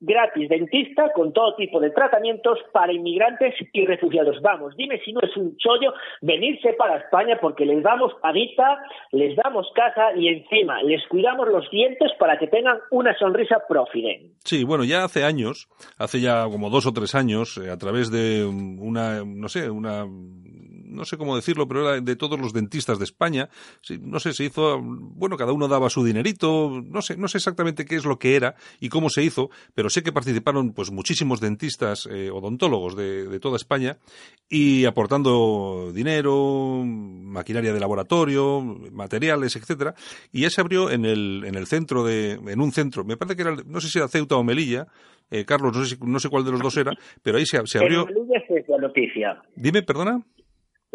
[0.00, 4.40] gratis dentista con todo tipo de tratamientos para inmigrantes y refugiados.
[4.42, 8.78] Vamos, dime si no es un chollo venirse para España porque les damos padita,
[9.12, 14.34] les damos casa y encima les cuidamos los dientes para que tengan una sonrisa profiden.
[14.44, 18.10] Sí, bueno, ya hace años, hace ya como dos o tres años, eh, a través
[18.10, 20.06] de una, no sé, una
[20.88, 23.48] no sé cómo decirlo, pero era de todos los dentistas de España.
[24.00, 27.84] No sé, se hizo, bueno, cada uno daba su dinerito, no sé, no sé exactamente
[27.84, 31.40] qué es lo que era y cómo se hizo, pero sé que participaron pues muchísimos
[31.40, 33.98] dentistas eh, odontólogos de, toda España
[34.48, 39.94] y aportando dinero, maquinaria de laboratorio, materiales, etcétera,
[40.32, 43.36] y ya se abrió en el, en el centro de, en un centro, me parece
[43.36, 44.86] que era, no sé si era Ceuta o Melilla,
[45.30, 47.78] eh, Carlos, no sé, no sé cuál de los dos era, pero ahí se, se
[47.78, 48.06] abrió.
[48.06, 49.42] Melilla es la noticia.
[49.56, 50.22] Dime, perdona.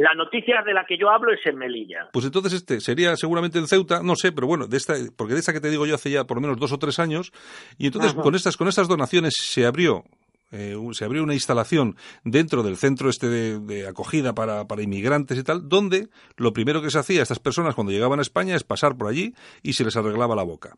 [0.02, 2.10] La noticia de la que yo hablo es en Melilla.
[2.12, 5.40] Pues entonces este sería seguramente en Ceuta, no sé, pero bueno, de esta, porque de
[5.40, 7.32] esta que te digo yo hace ya por lo menos dos o tres años,
[7.78, 10.04] y entonces con estas, con estas donaciones se abrió
[10.52, 15.44] eh, se abrió una instalación dentro del centro este de, acogida para, para, inmigrantes y
[15.44, 18.64] tal, donde lo primero que se hacía a estas personas cuando llegaban a España es
[18.64, 19.34] pasar por allí
[19.64, 20.76] y se les arreglaba la boca.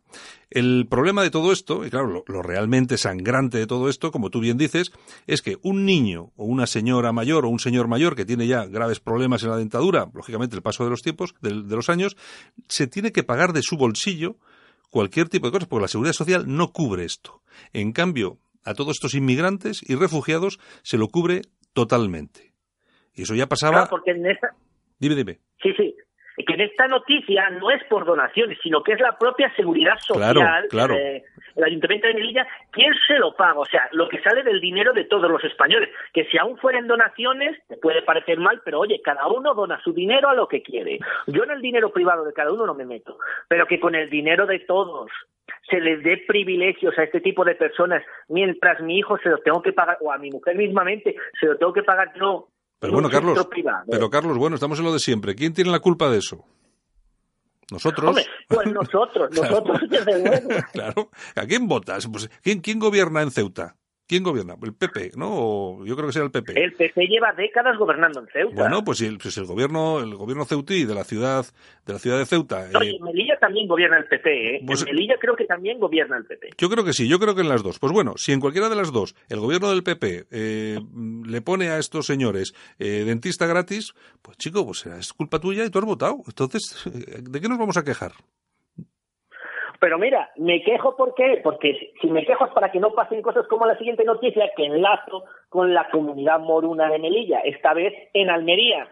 [0.50, 4.40] El problema de todo esto, y claro, lo, realmente sangrante de todo esto, como tú
[4.40, 4.92] bien dices,
[5.26, 8.66] es que un niño o una señora mayor o un señor mayor que tiene ya
[8.66, 12.16] graves problemas en la dentadura, lógicamente el paso de los tiempos, de, de los años,
[12.68, 14.36] se tiene que pagar de su bolsillo
[14.90, 17.42] cualquier tipo de cosas, porque la seguridad social no cubre esto.
[17.72, 22.52] En cambio, a todos estos inmigrantes y refugiados se lo cubre totalmente.
[23.14, 23.72] Y eso ya pasaba.
[23.72, 24.22] Claro, porque en.
[24.98, 25.40] Dime, dime.
[25.62, 25.94] Sí, sí.
[26.36, 30.34] Que en esta noticia no es por donaciones, sino que es la propia seguridad social.
[30.34, 30.94] Claro, claro.
[30.96, 33.60] el Ayuntamiento de Melilla, ¿quién se lo paga?
[33.60, 35.90] O sea, lo que sale del dinero de todos los españoles.
[36.12, 39.92] Que si aún fueran donaciones, te puede parecer mal, pero oye, cada uno dona su
[39.92, 40.98] dinero a lo que quiere.
[41.26, 43.18] Yo en el dinero privado de cada uno no me meto,
[43.48, 45.10] pero que con el dinero de todos
[45.68, 49.62] se les dé privilegios a este tipo de personas, mientras mi hijo se los tengo
[49.62, 52.48] que pagar, o a mi mujer mismamente, se lo tengo que pagar yo.
[52.84, 53.48] Pero bueno, Carlos,
[53.90, 55.34] pero Carlos, bueno, estamos en lo de siempre.
[55.34, 56.44] ¿Quién tiene la culpa de eso?
[57.70, 58.14] ¿Nosotros?
[58.46, 60.48] pues nosotros, nosotros desde luego.
[60.72, 61.10] claro.
[61.34, 62.06] ¿A quién votas?
[62.06, 63.76] Pues, ¿quién, ¿Quién gobierna en Ceuta?
[64.06, 64.54] ¿Quién gobierna?
[64.62, 65.82] El PP, ¿no?
[65.84, 66.62] yo creo que sea el PP.
[66.62, 68.54] El PP lleva décadas gobernando en Ceuta.
[68.54, 71.46] Bueno, pues el, pues el gobierno, el gobierno ceutí de la ciudad,
[71.86, 72.68] de la ciudad de Ceuta.
[72.70, 74.58] No, eh, en Melilla también gobierna el PP, ¿eh?
[74.60, 76.50] en pues, Melilla creo que también gobierna el PP.
[76.58, 77.78] Yo creo que sí, yo creo que en las dos.
[77.78, 80.78] Pues bueno, si en cualquiera de las dos el gobierno del PP eh,
[81.26, 85.70] le pone a estos señores eh, dentista gratis, pues chico, pues es culpa tuya y
[85.70, 86.18] tú has votado.
[86.26, 88.12] Entonces, ¿de qué nos vamos a quejar?
[89.80, 91.40] Pero mira, me quejo ¿por qué?
[91.42, 94.66] Porque si me quejo es para que no pasen cosas como la siguiente noticia que
[94.66, 98.88] enlazo con la comunidad moruna de Melilla, esta vez en Almería,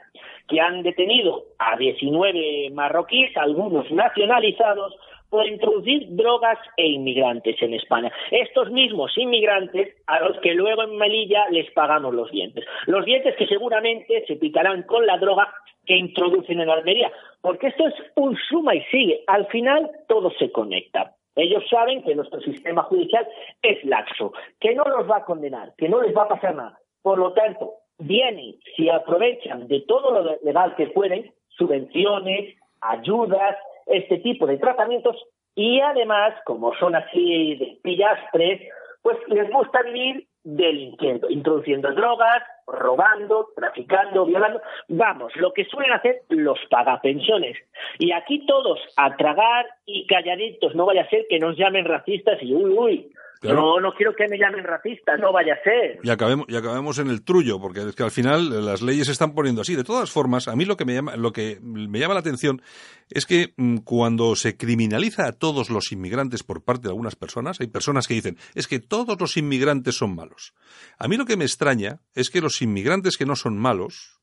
[0.49, 4.97] que han detenido a 19 marroquíes, algunos nacionalizados,
[5.33, 8.13] por introducir drogas e inmigrantes en España.
[8.31, 12.67] Estos mismos inmigrantes a los que luego en Melilla les pagamos los dientes.
[12.85, 15.51] Los dientes que seguramente se picarán con la droga
[15.87, 17.11] que introducen en Almería.
[17.41, 19.25] Porque esto es un suma y sigue.
[19.27, 21.15] Al final todo se conecta.
[21.35, 23.27] Ellos saben que nuestro sistema judicial
[23.63, 26.79] es laxo, que no los va a condenar, que no les va a pasar nada.
[27.01, 34.19] Por lo tanto, vienen, si aprovechan de todo lo legal que pueden, subvenciones, ayudas, este
[34.19, 35.17] tipo de tratamientos
[35.55, 38.61] y además, como son así de pillastres,
[39.03, 44.61] pues les gusta vivir delinquiendo, introduciendo drogas, robando, traficando, violando.
[44.89, 47.57] Vamos, lo que suelen hacer los pagapensiones.
[47.99, 52.43] Y aquí todos a tragar y calladitos, no vaya a ser que nos llamen racistas
[52.43, 56.01] y uy, uy, no, no quiero que me llamen racista, no vaya a ser.
[56.03, 59.13] Y acabemos, y acabemos en el trullo, porque es que al final las leyes se
[59.13, 59.75] están poniendo así.
[59.75, 62.63] De todas formas, a mí lo que me llama, lo que me llama la atención
[63.11, 67.61] es que mm, cuando se criminaliza a todos los inmigrantes por parte de algunas personas,
[67.61, 70.55] hay personas que dicen, es que todos los inmigrantes son malos.
[70.99, 74.22] A mí lo que me extraña es que los inmigrantes que no son malos,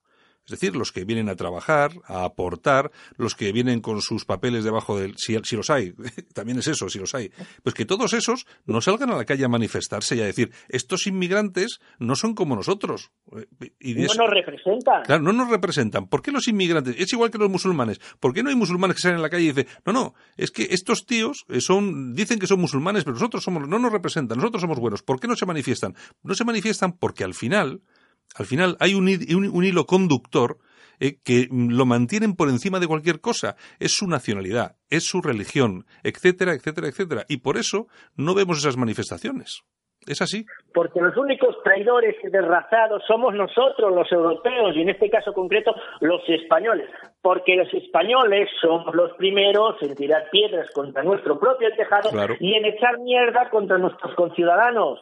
[0.49, 4.63] es decir, los que vienen a trabajar, a aportar, los que vienen con sus papeles
[4.63, 5.13] debajo del...
[5.15, 5.93] Si, si, los hay,
[6.33, 7.31] también es eso, si los hay.
[7.61, 11.05] Pues que todos esos no salgan a la calle a manifestarse y a decir, estos
[11.05, 13.11] inmigrantes no son como nosotros.
[13.79, 15.03] Y no nos representan.
[15.03, 16.07] Claro, no nos representan.
[16.07, 16.95] ¿Por qué los inmigrantes?
[16.97, 17.99] Es igual que los musulmanes.
[18.19, 20.49] ¿Por qué no hay musulmanes que salen a la calle y dicen, no, no, es
[20.49, 24.39] que estos tíos eh, son, dicen que son musulmanes, pero nosotros somos, no nos representan,
[24.39, 25.03] nosotros somos buenos.
[25.03, 25.93] ¿Por qué no se manifiestan?
[26.23, 27.81] No se manifiestan porque al final
[28.35, 30.57] al final hay un, hilo conductor
[30.99, 33.55] eh, que lo mantienen por encima de cualquier cosa.
[33.79, 37.25] Es su nacionalidad, es su religión, etcétera, etcétera, etcétera.
[37.27, 39.63] Y por eso no vemos esas manifestaciones.
[40.07, 40.45] ¿Es así?
[40.73, 45.75] Porque los únicos traidores y desrazados somos nosotros, los europeos, y en este caso concreto,
[45.99, 46.89] los españoles.
[47.21, 52.65] Porque los españoles somos los primeros en tirar piedras contra nuestro propio tejado y en
[52.65, 54.99] echar mierda contra nuestros conciudadanos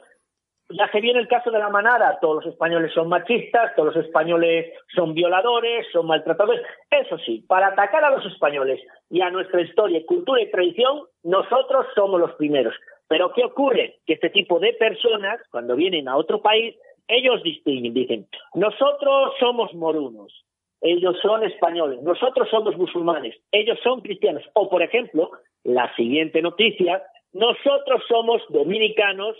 [0.69, 4.05] ya se viene el caso de la manada, todos los españoles son machistas, todos los
[4.05, 6.61] españoles son violadores, son maltratadores.
[6.91, 11.85] Eso sí, para atacar a los españoles y a nuestra historia, cultura y tradición, nosotros
[11.95, 12.73] somos los primeros.
[13.07, 13.99] Pero ¿qué ocurre?
[14.05, 16.75] Que este tipo de personas, cuando vienen a otro país,
[17.07, 20.43] ellos distinguen, dicen, nosotros somos morunos,
[20.81, 24.43] ellos son españoles, nosotros somos musulmanes, ellos son cristianos.
[24.53, 25.31] O, por ejemplo,
[25.63, 27.01] la siguiente noticia,
[27.31, 29.37] nosotros somos dominicanos,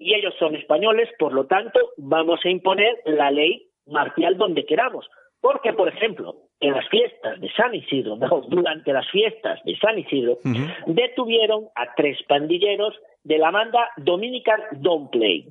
[0.00, 5.06] y ellos son españoles, por lo tanto, vamos a imponer la ley marcial donde queramos.
[5.42, 9.98] Porque, por ejemplo, en las fiestas de San Isidro, no, durante las fiestas de San
[9.98, 10.38] Isidro,
[10.86, 15.46] detuvieron a tres pandilleros de la banda Dominican Don't Play,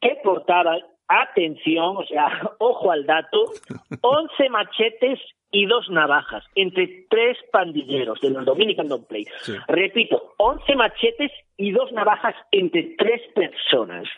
[0.00, 0.80] que portaban,
[1.22, 2.26] atención, o sea,
[2.58, 3.52] ojo al dato,
[4.00, 5.18] 11 machetes
[5.50, 9.24] y dos navajas entre tres pandilleros de los Dominican Don't Play.
[9.68, 14.08] Repito, 11 machetes y dos navajas entre tres personas.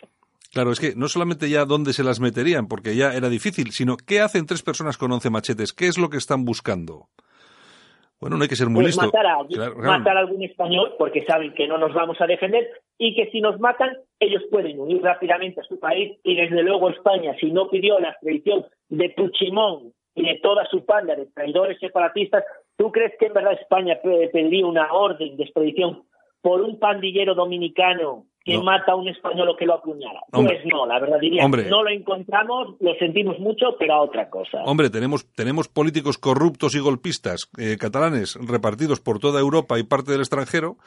[0.51, 3.97] Claro, es que no solamente ya dónde se las meterían, porque ya era difícil, sino
[3.97, 7.09] qué hacen tres personas con 11 machetes, qué es lo que están buscando.
[8.19, 9.05] Bueno, no hay que ser muy pues listo.
[9.05, 9.43] Matar a,
[9.75, 13.41] matar a algún español porque saben que no nos vamos a defender y que si
[13.41, 17.69] nos matan, ellos pueden huir rápidamente a su país y desde luego España, si no
[17.69, 22.43] pidió la extradición de Puchimón y de toda su panda de traidores separatistas,
[22.75, 26.03] ¿tú crees que en verdad España pediría una orden de extradición
[26.41, 30.21] por un pandillero dominicano que mata a un español o que lo apuñala.
[30.31, 34.63] pues no, la verdad diría, no lo encontramos, lo sentimos mucho, pero a otra cosa.
[34.65, 40.11] Hombre, tenemos, tenemos políticos corruptos y golpistas eh, catalanes repartidos por toda Europa y parte
[40.13, 40.77] del extranjero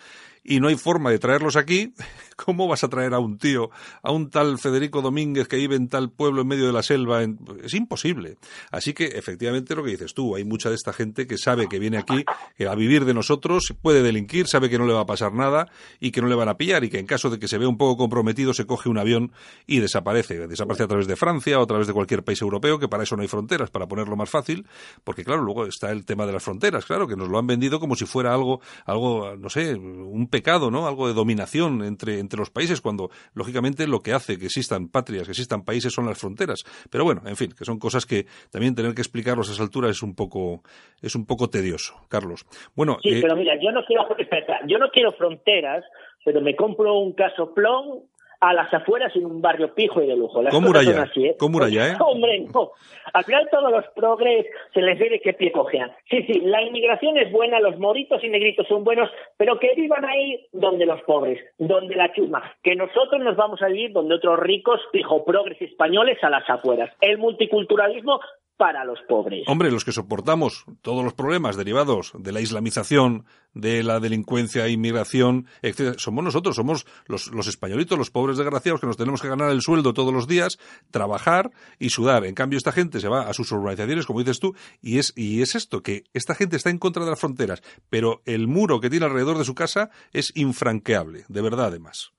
[0.42, 1.92] y no hay forma de traerlos aquí,
[2.36, 3.70] ¿cómo vas a traer a un tío,
[4.02, 7.22] a un tal Federico Domínguez que vive en tal pueblo en medio de la selva?
[7.62, 8.36] Es imposible.
[8.70, 11.78] Así que, efectivamente, lo que dices tú, hay mucha de esta gente que sabe que
[11.78, 12.24] viene aquí
[12.66, 15.68] a vivir de nosotros, puede delinquir, sabe que no le va a pasar nada
[15.98, 17.68] y que no le van a pillar y que en caso de que se vea
[17.68, 19.32] un poco comprometido se coge un avión
[19.66, 20.46] y desaparece.
[20.46, 23.16] Desaparece a través de Francia o a través de cualquier país europeo, que para eso
[23.16, 24.66] no hay fronteras, para ponerlo más fácil,
[25.04, 27.80] porque claro, luego está el tema de las fronteras, claro, que nos lo han vendido
[27.80, 30.86] como si fuera algo, algo, no sé, un pecado, ¿no?
[30.86, 35.24] Algo de dominación entre, entre los países, cuando lógicamente lo que hace que existan patrias,
[35.24, 36.64] que existan países son las fronteras.
[36.90, 39.90] Pero bueno, en fin, que son cosas que también tener que explicarlos a esa altura
[39.90, 40.62] es un poco,
[41.02, 42.46] es un poco tedioso, Carlos.
[42.74, 44.06] Bueno, sí, pero mira, yo no quiero,
[44.66, 45.84] yo no quiero fronteras,
[46.24, 48.04] pero me compro un casoplón
[48.40, 50.42] a las afueras en un barrio pijo y de lujo.
[50.42, 51.02] Las ¿Cómo ya?
[51.02, 51.36] Así, ¿eh?
[51.38, 51.96] ¿Cómo ya, eh?
[52.00, 52.72] Hombre, no.
[53.12, 55.92] Al final todos los progres se les ve de qué pie cojean.
[56.08, 60.06] Sí, sí, la inmigración es buena, los moritos y negritos son buenos, pero que vivan
[60.06, 62.42] ahí donde los pobres, donde la chusma.
[62.62, 66.90] Que nosotros nos vamos a vivir donde otros ricos, pijo progres españoles a las afueras.
[67.02, 68.20] El multiculturalismo
[68.60, 69.44] para los pobres.
[69.48, 75.46] Hombre, los que soportamos todos los problemas derivados de la islamización, de la delincuencia, inmigración,
[75.62, 79.50] etc., somos nosotros, somos los, los españolitos, los pobres desgraciados que nos tenemos que ganar
[79.50, 80.58] el sueldo todos los días,
[80.90, 82.26] trabajar y sudar.
[82.26, 85.40] En cambio, esta gente se va a sus urbanizaciones, como dices tú, y es, y
[85.40, 88.90] es esto, que esta gente está en contra de las fronteras, pero el muro que
[88.90, 92.12] tiene alrededor de su casa es infranqueable, de verdad además.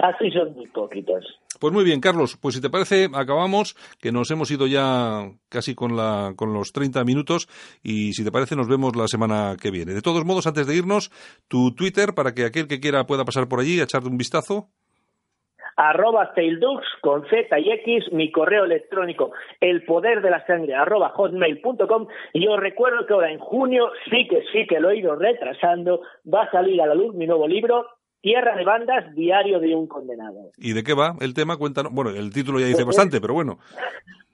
[0.00, 1.24] Así son muy poquitos.
[1.60, 5.74] Pues muy bien, Carlos, pues si te parece, acabamos, que nos hemos ido ya casi
[5.74, 7.48] con, la, con los 30 minutos
[7.82, 9.92] y si te parece nos vemos la semana que viene.
[9.92, 11.10] De todos modos, antes de irnos,
[11.48, 14.68] tu Twitter para que aquel que quiera pueda pasar por allí a echarte un vistazo
[15.76, 21.08] arroba taildux con Z y X, mi correo electrónico, el poder de la sangre, arroba
[21.10, 22.06] hotmail.com.
[22.34, 26.02] Y os recuerdo que ahora en junio, sí que sí que lo he ido retrasando,
[26.32, 27.86] va a salir a la luz mi nuevo libro,
[28.20, 30.50] Tierra de bandas, diario de un condenado.
[30.58, 31.56] ¿Y de qué va el tema?
[31.56, 31.92] Cuéntanos.
[31.92, 33.58] Bueno, el título ya dice pues bastante, pero bueno.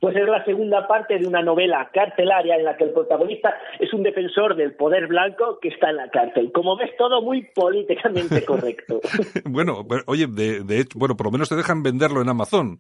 [0.01, 3.93] Pues es la segunda parte de una novela carcelaria en la que el protagonista es
[3.95, 6.53] un defensor del poder blanco que está en la cárcel.
[6.53, 9.01] Como ves, todo muy políticamente correcto.
[9.45, 12.79] bueno, oye, de, de hecho, bueno, por lo menos te dejan venderlo en Amazon.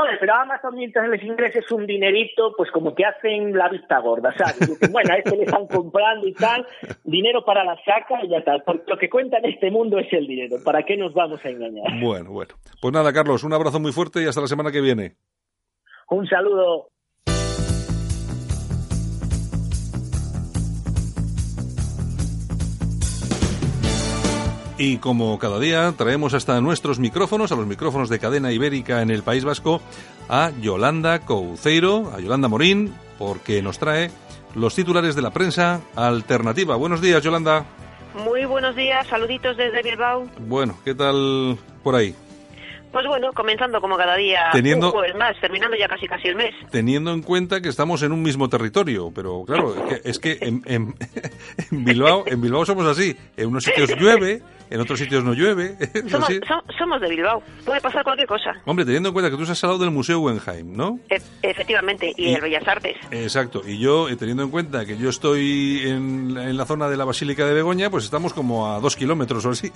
[0.00, 4.32] Oye, pero Amazon mientras les ingreses un dinerito, pues como que hacen la vista gorda,
[4.36, 4.78] ¿sabes?
[4.92, 6.64] bueno, a este le están comprando y tal,
[7.02, 8.62] dinero para la saca y ya tal.
[8.64, 10.58] Porque lo que cuenta en este mundo es el dinero.
[10.64, 11.84] ¿Para qué nos vamos a engañar?
[12.00, 12.54] Bueno, bueno.
[12.80, 15.16] Pues nada, Carlos, un abrazo muy fuerte y hasta la semana que viene.
[16.10, 16.90] Un saludo.
[24.80, 29.10] Y como cada día traemos hasta nuestros micrófonos, a los micrófonos de cadena ibérica en
[29.10, 29.82] el País Vasco,
[30.28, 34.12] a Yolanda Couceiro, a Yolanda Morín, porque nos trae
[34.54, 36.76] los titulares de la prensa alternativa.
[36.76, 37.64] Buenos días, Yolanda.
[38.24, 40.28] Muy buenos días, saluditos desde Bilbao.
[40.38, 42.14] Bueno, ¿qué tal por ahí?
[42.92, 46.54] Pues bueno, comenzando como cada día, teniendo, un más, terminando ya casi casi el mes.
[46.70, 50.94] Teniendo en cuenta que estamos en un mismo territorio, pero claro, es que, en, en,
[51.84, 55.76] Bilbao, en Bilbao somos así, en unos sitios llueve, en otros sitios no llueve.
[56.78, 58.52] Somos, de Bilbao, puede pasar cualquier cosa.
[58.64, 60.98] Hombre, teniendo en cuenta que tú has hablado del Museo Wenheim, ¿no?
[61.08, 62.96] E, efectivamente, y, el Bellas Artes.
[63.10, 66.96] Exacto, y yo, eh, teniendo en cuenta que yo estoy en, en, la zona de
[66.96, 69.70] la Basílica de Begoña, pues estamos como a dos kilómetros o así.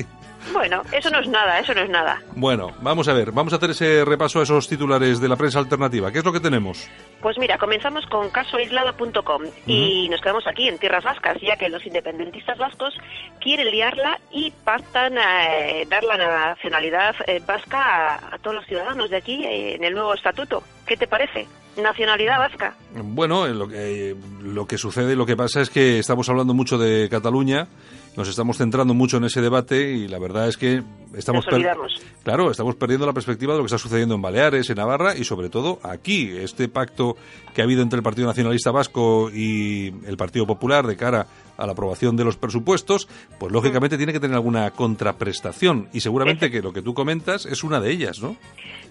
[0.53, 2.21] Bueno, eso no es nada, eso no es nada.
[2.35, 5.59] Bueno, vamos a ver, vamos a hacer ese repaso a esos titulares de la prensa
[5.59, 6.11] alternativa.
[6.11, 6.89] ¿Qué es lo que tenemos?
[7.21, 11.87] Pues mira, comenzamos con casoaislado.com y nos quedamos aquí en tierras vascas, ya que los
[11.87, 12.95] independentistas vascos
[13.41, 19.16] quieren liarla y pactan eh, dar la nacionalidad eh, vasca a, todos los ciudadanos de
[19.16, 20.62] aquí eh, en el nuevo estatuto.
[20.87, 21.47] ¿Qué te parece?
[21.77, 22.75] Nacionalidad vasca.
[22.95, 27.09] Bueno, lo que, lo que sucede, lo que pasa es que estamos hablando mucho de
[27.09, 27.68] Cataluña
[28.16, 30.83] nos estamos centrando mucho en ese debate y la verdad es que
[31.14, 31.47] estamos
[32.23, 35.25] claro estamos perdiendo la perspectiva de lo que está sucediendo en Baleares en Navarra y
[35.25, 37.16] sobre todo aquí este pacto
[37.55, 41.27] que ha habido entre el Partido Nacionalista Vasco y el Partido Popular de cara a
[41.59, 45.88] la aprobación de los presupuestos pues lógicamente tiene que tener alguna contraprestación.
[45.93, 48.37] Y seguramente que lo que tú comentas es una de ellas no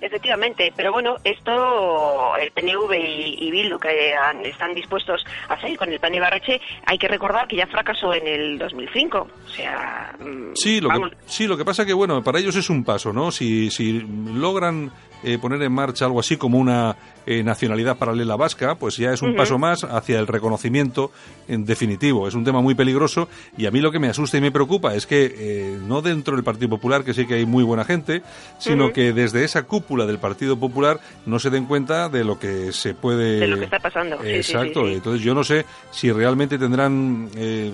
[0.01, 4.13] efectivamente pero bueno esto el PNV y, y Bildu que
[4.45, 8.25] están dispuestos a seguir con el plan Ibarreche hay que recordar que ya fracasó en
[8.25, 10.15] el 2005 o sea...
[10.19, 13.13] Mm, sí, lo que, sí, lo que pasa que, bueno, para ellos es un paso,
[13.13, 13.31] ¿no?
[13.31, 14.91] Si, si logran
[15.23, 19.21] eh, poner en marcha algo así como una eh, nacionalidad paralela vasca, pues ya es
[19.21, 21.11] un paso más hacia el reconocimiento
[21.47, 22.27] en definitivo.
[22.27, 24.95] Es un tema muy peligroso y a mí lo que me asusta y me preocupa
[24.95, 28.21] es que eh, no dentro del Partido Popular, que sí que hay muy buena gente,
[28.57, 32.71] sino que desde esa cúpula del Partido Popular no se den cuenta de lo que
[32.71, 33.39] se puede...
[33.39, 34.23] De lo que está pasando.
[34.23, 34.87] Exacto.
[34.87, 37.29] Entonces yo no sé si realmente tendrán,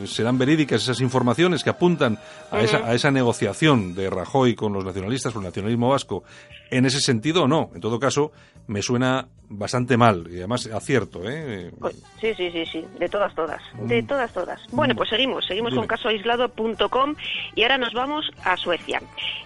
[0.05, 2.17] serán verídicas esas informaciones que apuntan
[2.51, 6.23] a, esa, a esa negociación de Rajoy con los nacionalistas, con el nacionalismo vasco,
[6.69, 7.71] en ese sentido o no.
[7.73, 8.31] En todo caso,
[8.67, 11.71] me suena bastante mal y además acierto, ¿eh?
[11.79, 14.07] Pues, sí, sí, sí, sí, de todas, todas, de mm.
[14.07, 14.59] todas, todas.
[14.71, 17.15] Bueno, pues seguimos, seguimos con casoaislado.com
[17.55, 19.01] y ahora nos vamos a Suecia.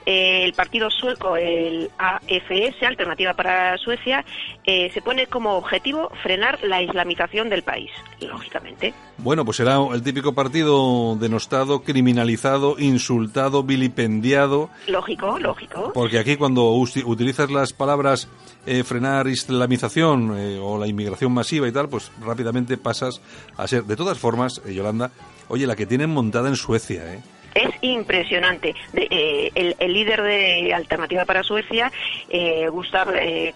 [0.06, 4.26] Eh, el partido sueco, el AFS, Alternativa para Suecia,
[4.64, 8.93] eh, se pone como objetivo frenar la islamización del país, lógicamente.
[9.18, 14.70] Bueno, pues será el típico partido denostado, criminalizado, insultado, vilipendiado.
[14.88, 15.91] Lógico, lógico.
[15.93, 18.28] Porque aquí cuando utilizas las palabras
[18.66, 23.22] eh, frenar islamización eh, o la inmigración masiva y tal, pues rápidamente pasas
[23.58, 25.12] a ser, de todas formas, eh, Yolanda,
[25.48, 27.22] oye, la que tienen montada en Suecia, ¿eh?
[27.54, 28.74] es impresionante.
[28.94, 31.92] el, líder de Alternativa para Suecia,
[32.30, 33.54] eh, Gustav eh,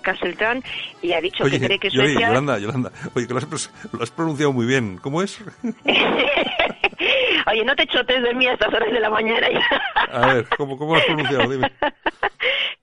[1.02, 2.18] y ha dicho que cree que Suecia...
[2.18, 4.98] Oye, Yolanda, Yolanda, oye, que lo has, lo has pronunciado muy bien.
[4.98, 5.40] ¿Cómo es?
[7.48, 9.62] Oye, no te chotes de mí a estas horas de la mañana ya.
[10.12, 11.48] A ver, ¿cómo, cómo lo has pronunciado?
[11.50, 11.72] Dime.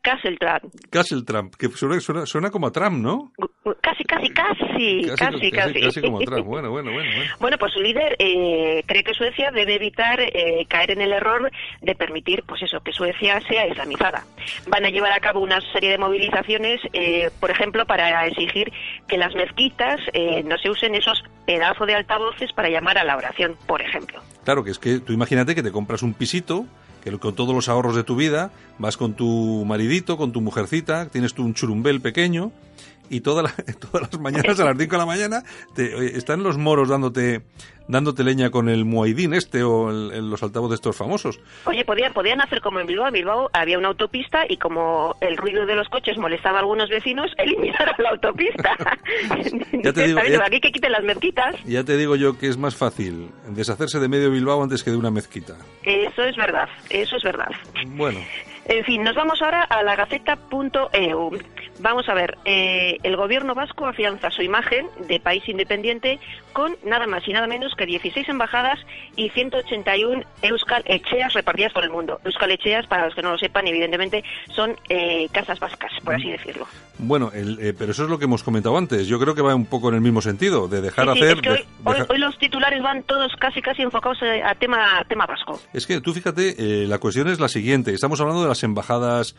[0.03, 0.74] Castle Trump.
[0.90, 3.32] Castle Trump, que suena, suena, como a Trump, ¿no?
[3.80, 5.80] Casi, casi, casi, casi, casi.
[5.80, 7.11] Casi, como a Trump, bueno, bueno, bueno.
[7.38, 11.50] Bueno, pues su líder eh, cree que Suecia debe evitar eh, caer en el error
[11.80, 14.24] de permitir, pues eso, que Suecia sea islamizada.
[14.66, 18.72] Van a llevar a cabo una serie de movilizaciones, eh, por ejemplo, para exigir
[19.07, 20.00] que las mezquitas
[20.44, 24.20] no se usen esos pedazos de altavoces para llamar a la oración, por ejemplo.
[24.44, 26.66] Claro, que es que tú imagínate que te compras un pisito,
[27.03, 31.07] que con todos los ahorros de tu vida vas con tu maridito, con tu mujercita,
[31.07, 32.53] tienes tú un churumbel pequeño
[33.11, 33.53] y todas
[33.92, 35.42] las mañanas a las 5 de la mañana
[35.74, 37.42] te, están los moros dándote
[37.88, 41.40] dándote leña con el muaidín este o los altavoces estos famosos.
[41.66, 43.09] Oye, podían, podían hacer como en Bilbao.
[43.09, 46.88] En Bilbao había una autopista y como el ruido de los coches molestaba a algunos
[46.88, 48.76] vecinos, eliminaron la autopista.
[49.72, 51.57] ya te digo, aquí que quiten las mezquitas.
[51.64, 54.96] Ya te digo yo que es más fácil deshacerse de medio Bilbao antes que de
[54.96, 55.57] una mezquita.
[55.82, 57.50] Eso es verdad, eso es verdad.
[57.88, 58.20] Bueno.
[58.64, 61.30] En fin, nos vamos ahora a la gaceta.eu.
[61.80, 66.18] Vamos a ver, eh, el gobierno vasco afianza su imagen de país independiente
[66.52, 68.78] con nada más y nada menos que 16 embajadas
[69.16, 72.20] y 181 Euskal Echeas repartidas por el mundo.
[72.24, 74.22] Euskal Echeas, para los que no lo sepan, evidentemente
[74.54, 76.66] son eh, casas vascas, por así decirlo.
[76.98, 79.08] Bueno, eh, pero eso es lo que hemos comentado antes.
[79.08, 81.40] Yo creo que va un poco en el mismo sentido, de dejar hacer...
[81.84, 85.60] hoy, los titulares van todos casi casi enfocados a tema, tema vasco.
[85.72, 87.92] Es que tú fíjate, la cuestión es la siguiente.
[87.92, 89.34] Estamos hablando de las embajadas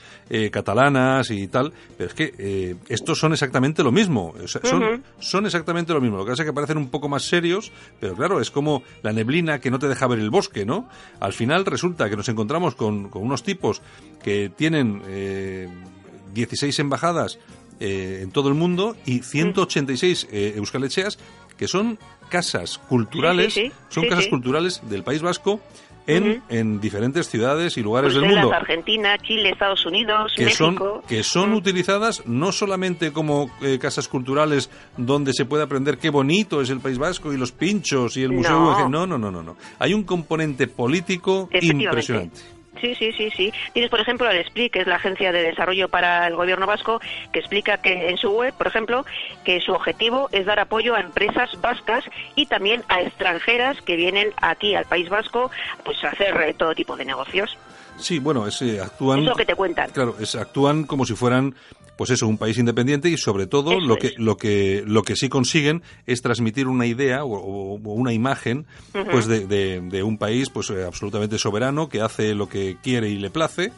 [0.51, 4.33] catalanas y tal, pero es que eh, estos son exactamente lo mismo.
[4.45, 6.17] son, son exactamente lo mismo.
[6.17, 9.13] Lo que pasa es que parecen un poco más serios, pero claro, es como la
[9.13, 10.87] neblina que no te deja ver el bosque, ¿no?
[11.19, 13.81] Al final resulta que nos encontramos con, unos tipos
[14.23, 15.69] que tienen eh,
[16.33, 17.39] 16 embajadas
[17.79, 21.17] eh, en todo el mundo y 186 eh, euskalechas
[21.57, 23.59] que son casas culturales,
[23.89, 25.59] son casas culturales del País Vasco
[26.07, 28.53] en, en diferentes ciudades y lugares del mundo.
[28.53, 30.63] Argentina, Chile, Estados Unidos, que México.
[30.63, 36.09] Son, que son utilizadas no solamente como eh, casas culturales donde se puede aprender qué
[36.09, 39.43] bonito es el País Vasco y los pinchos y el Museo no, no, no, no,
[39.43, 39.57] no.
[39.79, 42.41] Hay un componente político impresionante.
[42.81, 43.53] Sí, sí, sí, sí.
[43.73, 46.99] Tienes, por ejemplo, el SPRI, que es la Agencia de Desarrollo para el Gobierno Vasco,
[47.31, 49.05] que explica que en su web, por ejemplo,
[49.43, 52.03] que su objetivo es dar apoyo a empresas vascas
[52.35, 55.51] y también a extranjeras que vienen aquí al País Vasco
[55.83, 57.57] pues a hacer eh, todo tipo de negocios.
[57.97, 59.19] Sí, bueno, es, actúan.
[59.19, 59.89] Es lo que te cuentan.
[59.91, 61.55] Claro, es, actúan como si fueran
[61.97, 65.29] pues eso, un país independiente y sobre todo lo que, lo que lo que sí
[65.29, 68.65] consiguen es transmitir una idea o, una imagen
[69.11, 73.17] pues de, de, un país pues eh, absolutamente soberano que hace lo que quiere y
[73.17, 73.71] le place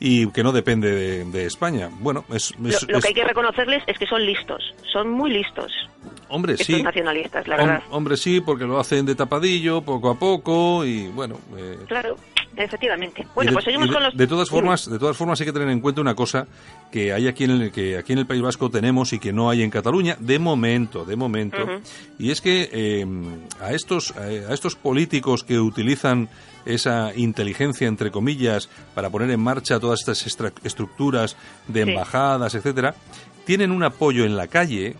[0.00, 1.88] y que no depende de, España.
[2.00, 4.62] Bueno, es, lo, que hay que reconocerles es que son listos,
[4.92, 5.72] son muy listos.
[6.28, 6.82] Hombre, sí.
[6.82, 7.82] nacionalistas, la verdad.
[7.90, 11.38] hombre, sí, porque lo hacen de tapadillo, poco a poco y bueno.
[11.56, 12.16] Eh, claro.
[12.58, 13.24] Efectivamente.
[13.36, 14.16] Bueno, pues seguimos con los.
[14.16, 16.48] De todas formas, de todas formas hay que tener en cuenta una cosa
[16.90, 19.48] que hay aquí en el que aquí en el País Vasco tenemos y que no
[19.48, 21.58] hay en Cataluña de momento, de momento,
[22.18, 23.06] y es que eh,
[23.60, 26.28] a estos a estos políticos que utilizan
[26.66, 30.26] esa inteligencia entre comillas para poner en marcha todas estas
[30.64, 31.36] estructuras
[31.68, 32.94] de embajadas, etcétera,
[33.44, 34.96] tienen un apoyo en la calle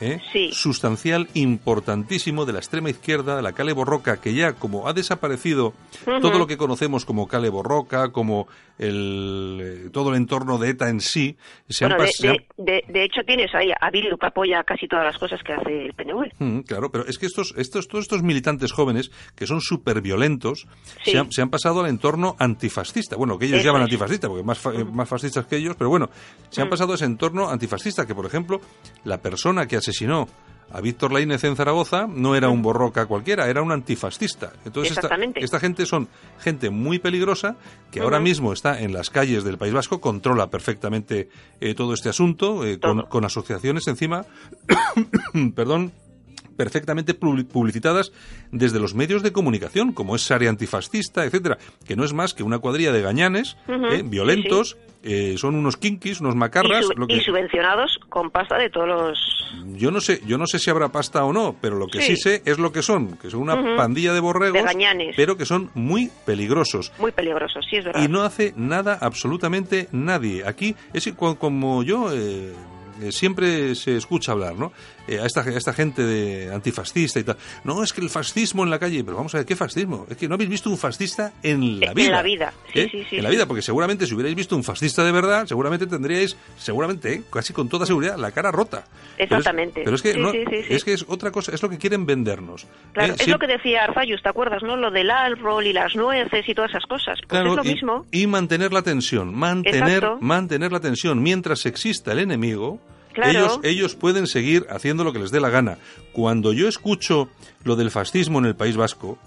[0.00, 0.20] ¿eh?
[0.52, 5.74] sustancial, importantísimo de la extrema izquierda, de la Cale Borroca, que ya como ha desaparecido
[6.04, 8.48] todo lo que conocemos como Cale Borroca, como
[8.78, 11.36] el, eh, todo el entorno de ETA en sí.
[11.68, 15.42] Se han de, de, hecho, tienes ahí a Bildu que apoya casi todas las cosas
[15.42, 16.32] que hace el PNV.
[16.38, 20.66] Mm, claro, pero es que estos, estos, todos estos militantes jóvenes, que son súper violentos,
[21.02, 23.16] se, han, pasado al entorno antifascista.
[23.16, 26.08] Bueno, que ellos llaman antifascista, porque más, más fascistas que ellos, pero bueno,
[26.50, 26.70] se han mm.
[26.70, 28.60] pasado a ese entorno antifascista, que por ejemplo,
[29.04, 30.26] la persona que asesinó
[30.70, 34.52] a Víctor Laínez en Zaragoza no era un borroca cualquiera, era un antifascista.
[34.64, 34.98] Entonces
[35.40, 36.08] esta, gente son
[36.38, 37.56] gente muy peligrosa
[37.90, 41.28] que ahora mismo está en las calles del País Vasco, controla perfectamente
[41.60, 44.26] eh, todo este asunto, eh, con, con, asociaciones encima,
[45.54, 45.92] perdón,
[46.58, 48.12] perfectamente publicitadas
[48.50, 51.56] desde los medios de comunicación, como es Sare Antifascista, etcétera,
[51.86, 56.20] que no es más que una cuadrilla de gañanes eh, violentos, eh, son unos kinkis,
[56.20, 56.84] unos macarras.
[57.06, 59.18] Y, subvencionados con pasta de todos los...
[59.76, 62.16] Yo no sé, yo no sé si habrá pasta o no, pero lo que sí,
[62.16, 64.60] sé es lo que son, que son una pandilla de borregos,
[65.16, 66.92] pero que son muy peligrosos.
[66.98, 68.02] Muy peligrosos, sí es verdad.
[68.02, 70.42] Y no hace nada absolutamente nadie.
[70.44, 72.12] Aquí es como yo...
[72.12, 72.52] Eh,
[73.00, 74.72] eh, siempre se escucha hablar, ¿no?
[75.08, 77.38] Eh, a, esta, esta gente de antifascista y tal.
[77.64, 80.06] No, es que el fascismo en la calle, pero vamos a ver, ¿qué fascismo?
[80.10, 82.06] Es que no habéis visto un fascista en la vida.
[82.06, 82.88] En la vida, sí, ¿eh?
[82.90, 83.16] sí, sí.
[83.16, 87.22] En la vida, porque seguramente si hubierais visto un fascista de verdad, seguramente tendríais, seguramente,
[87.32, 88.84] casi con toda seguridad, la cara rota.
[89.16, 89.80] Exactamente.
[89.82, 92.66] Pero es, que, no, es que es otra cosa, es lo que quieren vendernos.
[92.92, 94.76] Claro, es lo que decía Arzayus, ¿te acuerdas, no?
[94.76, 97.18] Lo del árbol y las nueces y todas esas cosas.
[97.26, 98.06] Pues es lo y, mismo.
[98.12, 102.78] Y mantener la tensión, mantener, mantener la tensión mientras exista el enemigo
[103.24, 105.78] ellos, ellos pueden seguir haciendo lo que les dé la gana.
[106.12, 107.28] Cuando yo escucho
[107.64, 109.18] lo del fascismo en el País Vasco,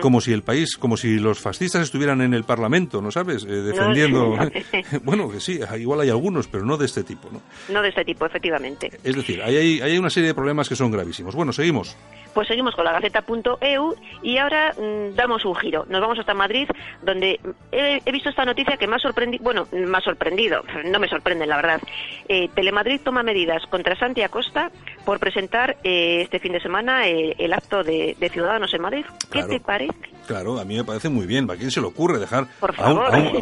[0.00, 3.44] como si el país, como si los fascistas estuvieran en el Parlamento, ¿no sabes?
[3.44, 4.36] Eh, defendiendo.
[5.02, 7.40] bueno, que sí, igual hay algunos, pero no de este tipo, ¿no?
[7.72, 8.90] No de este tipo, efectivamente.
[9.04, 11.34] Es decir, hay, hay una serie de problemas que son gravísimos.
[11.34, 11.96] Bueno, seguimos.
[12.34, 15.86] Pues seguimos con la Gaceta.eu y ahora mm, damos un giro.
[15.88, 16.68] Nos vamos hasta Madrid,
[17.02, 17.40] donde
[17.72, 21.46] he, visto esta noticia que me ha sorprendido, bueno, me ha sorprendido, no me sorprende
[21.46, 21.80] la verdad.
[22.28, 24.70] Eh, Telemadrid toma medidas contra Santi Acosta
[25.08, 29.06] por presentar eh, este fin de semana eh, el acto de, Ciudadanos en Madrid.
[29.32, 29.94] ¿Qué te parece?
[30.26, 31.50] Claro, a mí me parece muy bien.
[31.50, 32.46] ¿A quién se le ocurre dejar
[32.76, 32.92] a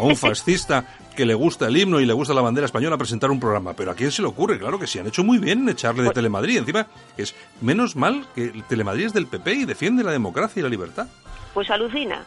[0.01, 0.85] un, fascista
[1.17, 3.73] que le gusta el himno y le gusta la bandera española presentar un programa?
[3.73, 4.61] Pero ¿a quién se le ocurre?
[4.61, 6.59] Claro que sí, han hecho muy bien en echarle de Telemadrid.
[6.59, 6.87] Encima,
[7.17, 11.09] es menos mal que Telemadrid es del PP y defiende la democracia y la libertad.
[11.53, 12.25] Pues alucina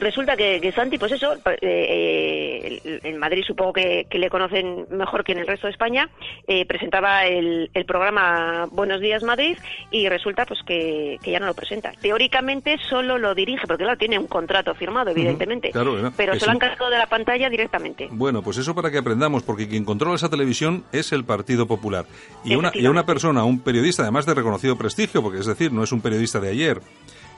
[0.00, 5.32] resulta que, Santi, pues eso, eh, eh, en Madrid supongo que, le conocen mejor que
[5.32, 6.08] en el resto de España,
[6.46, 9.56] eh, presentaba el, programa Buenos Días Madrid
[9.90, 11.92] y resulta pues que, ya no lo presenta.
[12.00, 15.70] Teóricamente solo lo dirige, porque claro, tiene un contrato firmado, evidentemente,
[16.16, 18.08] pero se lo han cargado de la pantalla directamente.
[18.10, 22.04] Bueno, pues eso para que aprendamos, porque quien controla esa televisión es el Partido Popular.
[22.44, 25.72] Y una, y a una persona, un periodista, además de reconocido prestigio, porque es decir,
[25.72, 26.80] no es un periodista de ayer,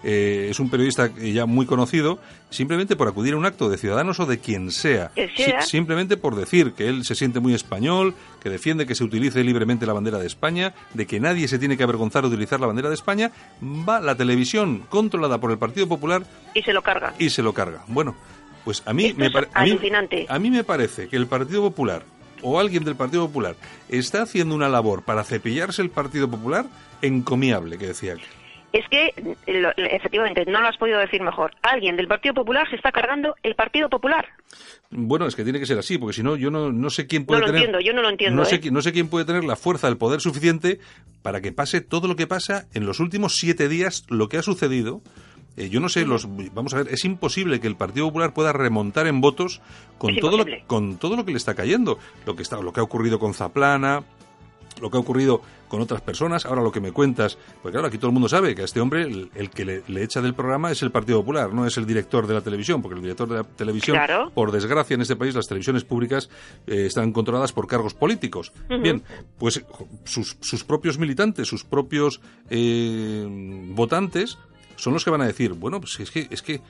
[0.03, 4.19] eh, es un periodista ya muy conocido, simplemente por acudir a un acto de Ciudadanos
[4.21, 5.11] o de quien sea.
[5.61, 9.87] simplemente por decir que él se siente muy español, que defiende que se utilice libremente
[9.87, 12.89] la bandera de España, de que nadie se tiene que avergonzar de utilizar la bandera
[12.89, 13.31] de España,
[13.63, 16.23] va la televisión controlada por el Partido Popular.
[16.55, 17.15] Y se lo carga.
[17.19, 17.85] Y se lo carga.
[17.87, 18.17] Bueno,
[18.65, 19.79] pues a mí, me, a mí,
[20.29, 22.03] a mí me parece que el Partido Popular
[22.43, 23.55] o alguien del Partido Popular
[23.89, 26.67] está haciendo una labor para cepillarse el Partido Popular
[27.03, 28.40] encomiable, que decía que
[28.73, 29.13] es que
[29.47, 31.53] efectivamente no lo has podido decir mejor.
[31.63, 34.27] Alguien del Partido Popular se está cargando el Partido Popular.
[34.91, 37.25] Bueno, es que tiene que ser así, porque si no, yo no, no sé quién
[37.25, 38.37] puede no lo Entiendo, yo no lo entiendo.
[38.37, 38.71] No, sé, ¿eh?
[38.71, 40.79] no sé quién puede tener la fuerza, el poder suficiente
[41.23, 44.43] para que pase todo lo que pasa en los últimos siete días, lo que ha
[44.43, 45.01] sucedido.
[45.57, 48.53] Eh, yo no sé, los, vamos a ver, es imposible que el Partido Popular pueda
[48.53, 49.61] remontar en votos
[49.99, 52.81] con todo lo, con todo lo que le está cayendo, lo que está, lo que
[52.81, 54.05] ha ocurrido con Zaplana,
[54.81, 56.47] lo que ha ocurrido con otras personas.
[56.47, 58.81] Ahora lo que me cuentas, pues claro, aquí todo el mundo sabe que a este
[58.81, 62.27] hombre el, que le, echa del programa es el Partido Popular, no es el director
[62.27, 63.99] de la televisión, porque el director de la televisión,
[64.35, 66.29] por desgracia en este país, las televisiones públicas
[66.67, 68.53] eh, están controladas por cargos políticos.
[68.69, 69.03] Bien,
[69.39, 69.65] pues
[70.05, 73.27] sus, sus, propios militantes, sus propios eh,
[73.75, 74.39] votantes
[74.77, 76.61] son los que van a decir, bueno, pues es que, es que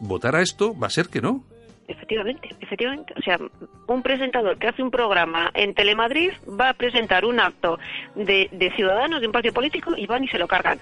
[0.00, 1.44] votar a esto va a ser que no.
[1.88, 3.14] Efectivamente, efectivamente.
[3.18, 3.38] O sea,
[3.86, 7.78] un presentador que hace un programa en Telemadrid va a presentar un acto
[8.14, 10.78] de, ciudadanos de un partido político y van y se lo cargan.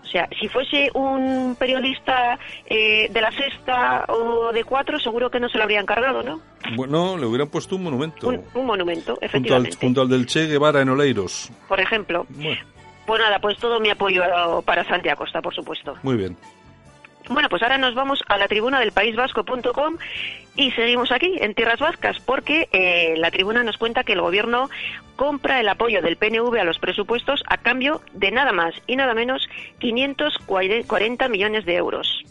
[0.00, 5.40] O sea, si fuese un periodista eh, de la sexta o de cuatro, seguro que
[5.40, 6.40] no se lo habrían cargado, ¿no?
[6.76, 8.28] Bueno, le hubieran puesto un monumento.
[8.28, 9.76] Un, monumento, efectivamente.
[9.78, 11.50] Junto al, del Che Guevara en Oleiros.
[11.68, 12.26] Por ejemplo.
[13.06, 14.22] Pues nada, pues todo mi apoyo
[14.64, 15.96] para Santiago Costa, por supuesto.
[16.02, 16.36] Muy bien.
[17.28, 19.96] Bueno, pues ahora nos vamos a la tribuna del paísvasco.com
[20.56, 24.70] y seguimos aquí en Tierras Vascas porque eh, la tribuna nos cuenta que el gobierno
[25.16, 29.14] compra el apoyo del PNV a los presupuestos a cambio de nada más y nada
[29.14, 29.46] menos
[29.78, 32.24] 540 millones de euros.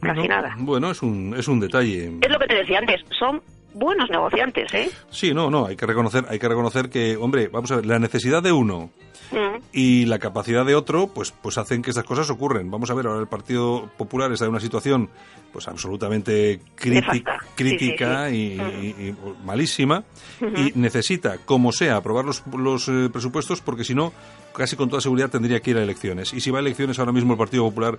[0.00, 0.54] Casi nada.
[0.58, 2.12] Bueno, es un, es un detalle.
[2.22, 3.42] Es lo que te decía antes, son
[3.74, 4.90] buenos negociantes, ¿eh?
[5.10, 7.98] Sí, no, no, hay que reconocer, hay que reconocer que, hombre, vamos a ver, la
[7.98, 8.90] necesidad de uno
[9.30, 9.62] mm.
[9.72, 12.70] y la capacidad de otro, pues, pues hacen que estas cosas ocurren.
[12.70, 15.08] Vamos a ver, ahora el Partido Popular está en una situación,
[15.52, 19.46] pues absolutamente crítica y, mm.
[19.46, 20.04] malísima
[20.40, 24.12] y necesita, como sea, aprobar los, los eh, presupuestos porque si no
[24.52, 26.34] casi con toda seguridad tendría que ir a elecciones.
[26.34, 27.98] Y si va a elecciones ahora mismo el Partido Popular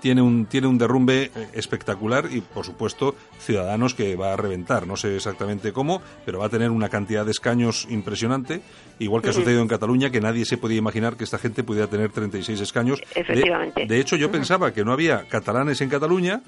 [0.00, 4.86] tiene un tiene un derrumbe eh, espectacular y por supuesto Ciudadanos que va a reventar,
[4.86, 4.94] ¿no?
[4.94, 8.60] no sé exactamente cómo, pero va a tener una cantidad de escaños impresionante,
[9.00, 11.88] igual que ha sucedido en Cataluña, que nadie se podía imaginar que esta gente pudiera
[11.88, 13.02] tener 36 escaños.
[13.14, 13.86] Efectivamente.
[13.86, 16.42] De, hecho, yo pensaba que no había catalanes en Cataluña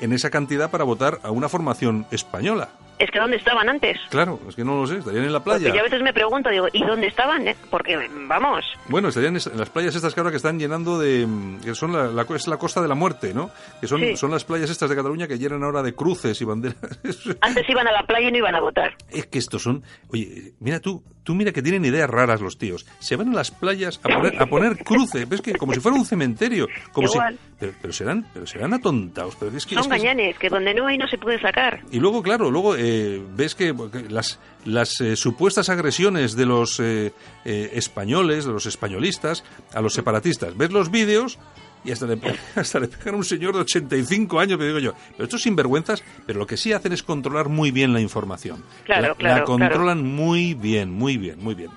[0.00, 2.70] en esa cantidad para votar a una formación española.
[3.00, 3.98] Es que ¿dónde estaban antes?
[4.10, 5.64] Claro, es que no lo sé, estarían en la playa.
[5.64, 7.48] Porque yo a veces me pregunto, digo, ¿y dónde estaban?
[7.48, 7.56] eh?
[7.70, 7.98] Porque,
[8.28, 11.26] vamos, Bueno, estarían en las playas estas que ahora que están llenando de...
[11.64, 13.50] que son la, la- es la costa de la muerte, ¿no?
[13.80, 14.16] Que son, Sí.
[14.16, 16.76] son las playas estas de Cataluña que llenan ahora de cruces y banderas.
[17.40, 18.94] antes iban a la playa y no iban a votar.
[19.08, 19.82] Es que estos son...
[20.08, 22.86] Oye, mira tú, tú mira que tienen ideas raras los tíos.
[22.98, 25.96] Se van a las playas a poner, a poner cruce, ves que como si fuera
[25.96, 26.68] un cementerio.
[26.92, 27.18] Como si-
[27.58, 29.36] pero, pero serán, pero serán atontados.
[29.36, 31.40] Pero es que, Son es que es- gañanes, que donde no hay no se puede
[31.40, 31.80] sacar.
[31.90, 32.89] Y luego, claro, luego eh,
[33.34, 33.74] ves que,
[34.08, 37.12] las, las eh, supuestas agresiones de los eh,
[37.44, 40.56] eh, españoles, de los españolistas, a los separatistas.
[40.56, 41.38] Ves los vídeos
[41.84, 42.18] y hasta le,
[42.54, 44.94] hasta le pegan a un señor de 85 años, me digo yo.
[45.12, 48.62] Pero estos sinvergüenzas, pero lo que sí hacen es controlar muy bien la información.
[48.84, 51.70] Claro, la, la claro, controlan muy bien, muy bien, muy bien.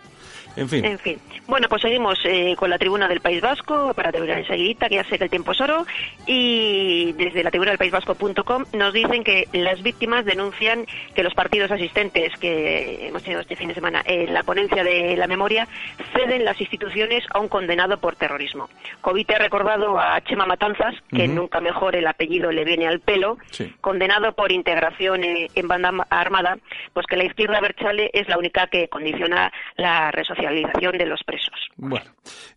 [0.55, 0.85] En fin.
[0.85, 1.19] En fin.
[1.47, 5.03] Bueno, pues seguimos eh, con la tribuna del País Vasco para terminar enseguida, que ya
[5.03, 5.85] sé que el tiempo es oro.
[6.27, 10.85] Y desde la tribuna del País Vasco.com nos dicen que las víctimas denuncian
[11.15, 15.17] que los partidos asistentes que hemos tenido este fin de semana en la ponencia de
[15.17, 15.67] la memoria
[16.13, 18.69] ceden las instituciones a un condenado por terrorismo.
[19.01, 23.37] Covite ha recordado a Chema Matanzas, que nunca mejor el apellido le viene al pelo,
[23.51, 23.73] Sí.
[23.81, 26.57] condenado por integración en banda armada,
[26.93, 30.11] pues que la izquierda Berchale es la única que condiciona la
[30.49, 31.53] resocialización de los presos.
[31.77, 32.05] Bueno,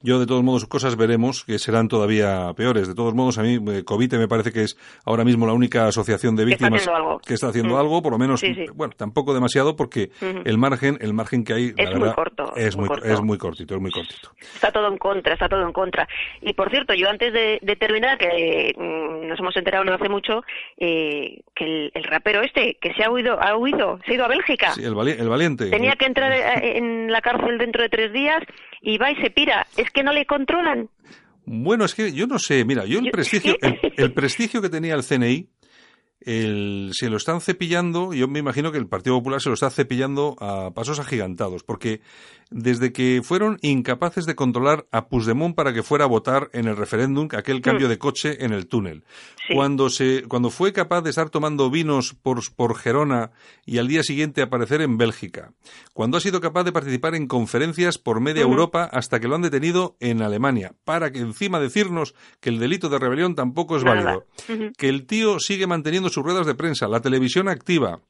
[0.03, 2.89] yo de todos modos cosas veremos que serán todavía peores.
[2.89, 5.87] De todos modos, a mí eh, Covite me parece que es ahora mismo la única
[5.87, 7.18] asociación de Que está víctimas haciendo algo.
[7.20, 7.78] que está haciendo Mm.
[7.78, 8.66] algo, por lo menos, Sí, sí.
[8.74, 10.11] bueno, tampoco demasiado porque
[10.45, 13.07] el margen, el margen que hay, la Es muy verdad, corto, es muy corto.
[13.07, 14.30] es muy cortito, es muy cortito.
[14.55, 16.07] Está todo en contra, está todo en contra.
[16.43, 20.09] Y por cierto, yo antes de, de terminar, que mm, nos hemos enterado no hace
[20.09, 20.43] mucho,
[20.78, 24.24] eh, que el, el rapero este, que se ha huido, ha huido, se ha ido
[24.24, 24.72] a Bélgica.
[24.72, 25.70] Sí, el, vali- el valiente.
[25.70, 26.32] Tenía que entrar
[26.62, 28.43] eh, en la cárcel dentro de tres días
[28.83, 29.66] y va y se pira.
[29.77, 30.89] Es que no le controlan.
[31.45, 34.95] Bueno, es que yo no sé, mira, yo el prestigio, el, el prestigio que tenía
[34.95, 35.49] el CNI,
[36.20, 39.70] el, se lo están cepillando, yo me imagino que el Partido Popular se lo está
[39.70, 42.01] cepillando a pasos agigantados, porque
[42.51, 46.76] desde que fueron incapaces de controlar a Puigdemont para que fuera a votar en el
[46.76, 49.05] referéndum aquel cambio de coche en el túnel,
[49.49, 49.55] Sí.
[49.55, 53.30] cuando se, cuando fue capaz de estar tomando vinos por, por Gerona
[53.64, 55.53] y al día siguiente aparecer en Bélgica,
[55.92, 58.53] cuando ha sido capaz de participar en conferencias por media Ujú.
[58.53, 62.88] Europa hasta que lo han detenido en Alemania, para que encima decirnos que el delito
[62.88, 64.03] de rebelión tampoco es Nada.
[64.03, 64.26] válido,
[64.76, 68.01] que el tío sigue manteniendo sus ruedas de prensa, la televisión activa,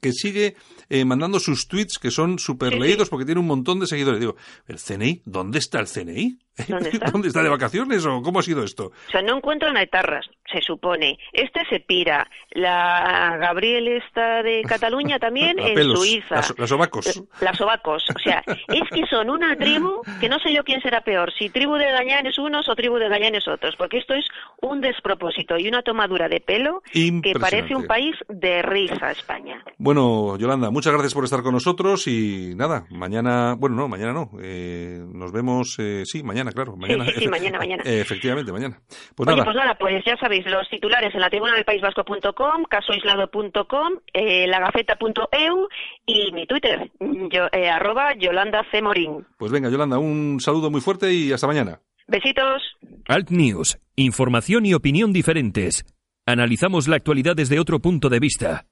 [0.00, 0.56] que sigue
[0.88, 4.20] eh, mandando sus tweets que son súper leídos porque tiene un montón de seguidores.
[4.20, 4.36] Digo,
[4.66, 5.22] ¿el CNI?
[5.24, 6.38] ¿Dónde está el CNI?
[6.68, 7.10] ¿Dónde está?
[7.10, 8.86] ¿Dónde está de vacaciones o cómo ha sido esto?
[9.08, 11.18] O sea, no encuentran a etarras, se supone.
[11.32, 12.28] Este se pira.
[12.50, 16.36] La Gabriel está de Cataluña también La en pelos, Suiza.
[16.36, 17.22] las- las ovacos.
[17.40, 18.04] Las ovacos.
[18.14, 21.48] O sea, es que son una tribu que no sé yo quién será peor, si
[21.50, 24.24] tribu de gañanes unos o tribu de gañanes otros, porque esto es
[24.62, 29.62] un despropósito y una tomadura de pelo que parece un país de risa España.
[29.78, 34.30] Bueno, Yolanda, muchas gracias por estar con nosotros y nada, mañana, bueno, no, mañana no,
[34.42, 37.06] eh, nos vemos, eh, sí, mañana, claro, mañana.
[37.06, 37.82] sí, sí, mañana, mañana.
[37.84, 38.80] Eh, efectivamente, mañana.
[39.14, 41.80] Pues Oye, nada, pues nada, pues ya sabéis, los titulares en la tribuna del País
[41.82, 45.68] Vasco.com, casoaislado.com, eh, lagaceta.eu
[46.06, 48.82] y mi Twitter, yo, eh, arroba Yolanda C.
[48.82, 49.26] Morín.
[49.38, 51.80] pues venga, Yolanda, un saludo muy fuerte y hasta mañana.
[52.08, 52.62] Besitos.
[53.06, 53.78] Alt News.
[53.94, 55.84] Información y opinión diferentes.
[56.26, 58.66] Analizamos la actualidad desde otro punto de vista.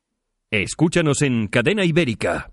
[0.51, 2.51] Escúchanos en Cadena Ibérica.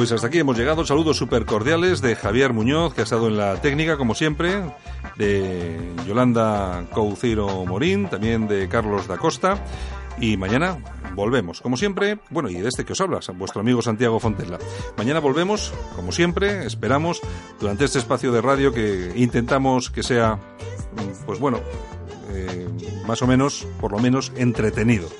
[0.00, 0.86] Pues hasta aquí hemos llegado.
[0.86, 4.62] Saludos súper cordiales de Javier Muñoz, que ha estado en la técnica, como siempre,
[5.18, 9.62] de Yolanda Couceiro Morín, también de Carlos da Costa.
[10.18, 10.78] Y mañana
[11.14, 12.18] volvemos, como siempre.
[12.30, 14.56] Bueno, y de este que os habla, vuestro amigo Santiago Fontella.
[14.96, 17.20] Mañana volvemos, como siempre, esperamos,
[17.60, 20.38] durante este espacio de radio que intentamos que sea,
[21.26, 21.60] pues bueno,
[22.30, 22.66] eh,
[23.06, 25.10] más o menos, por lo menos, entretenido.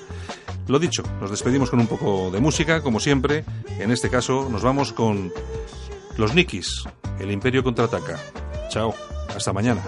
[0.67, 3.43] Lo dicho, nos despedimos con un poco de música, como siempre.
[3.79, 5.31] En este caso, nos vamos con
[6.17, 6.83] los Nikis,
[7.19, 8.17] el Imperio contraataca.
[8.69, 8.93] Chao,
[9.35, 9.81] hasta mañana.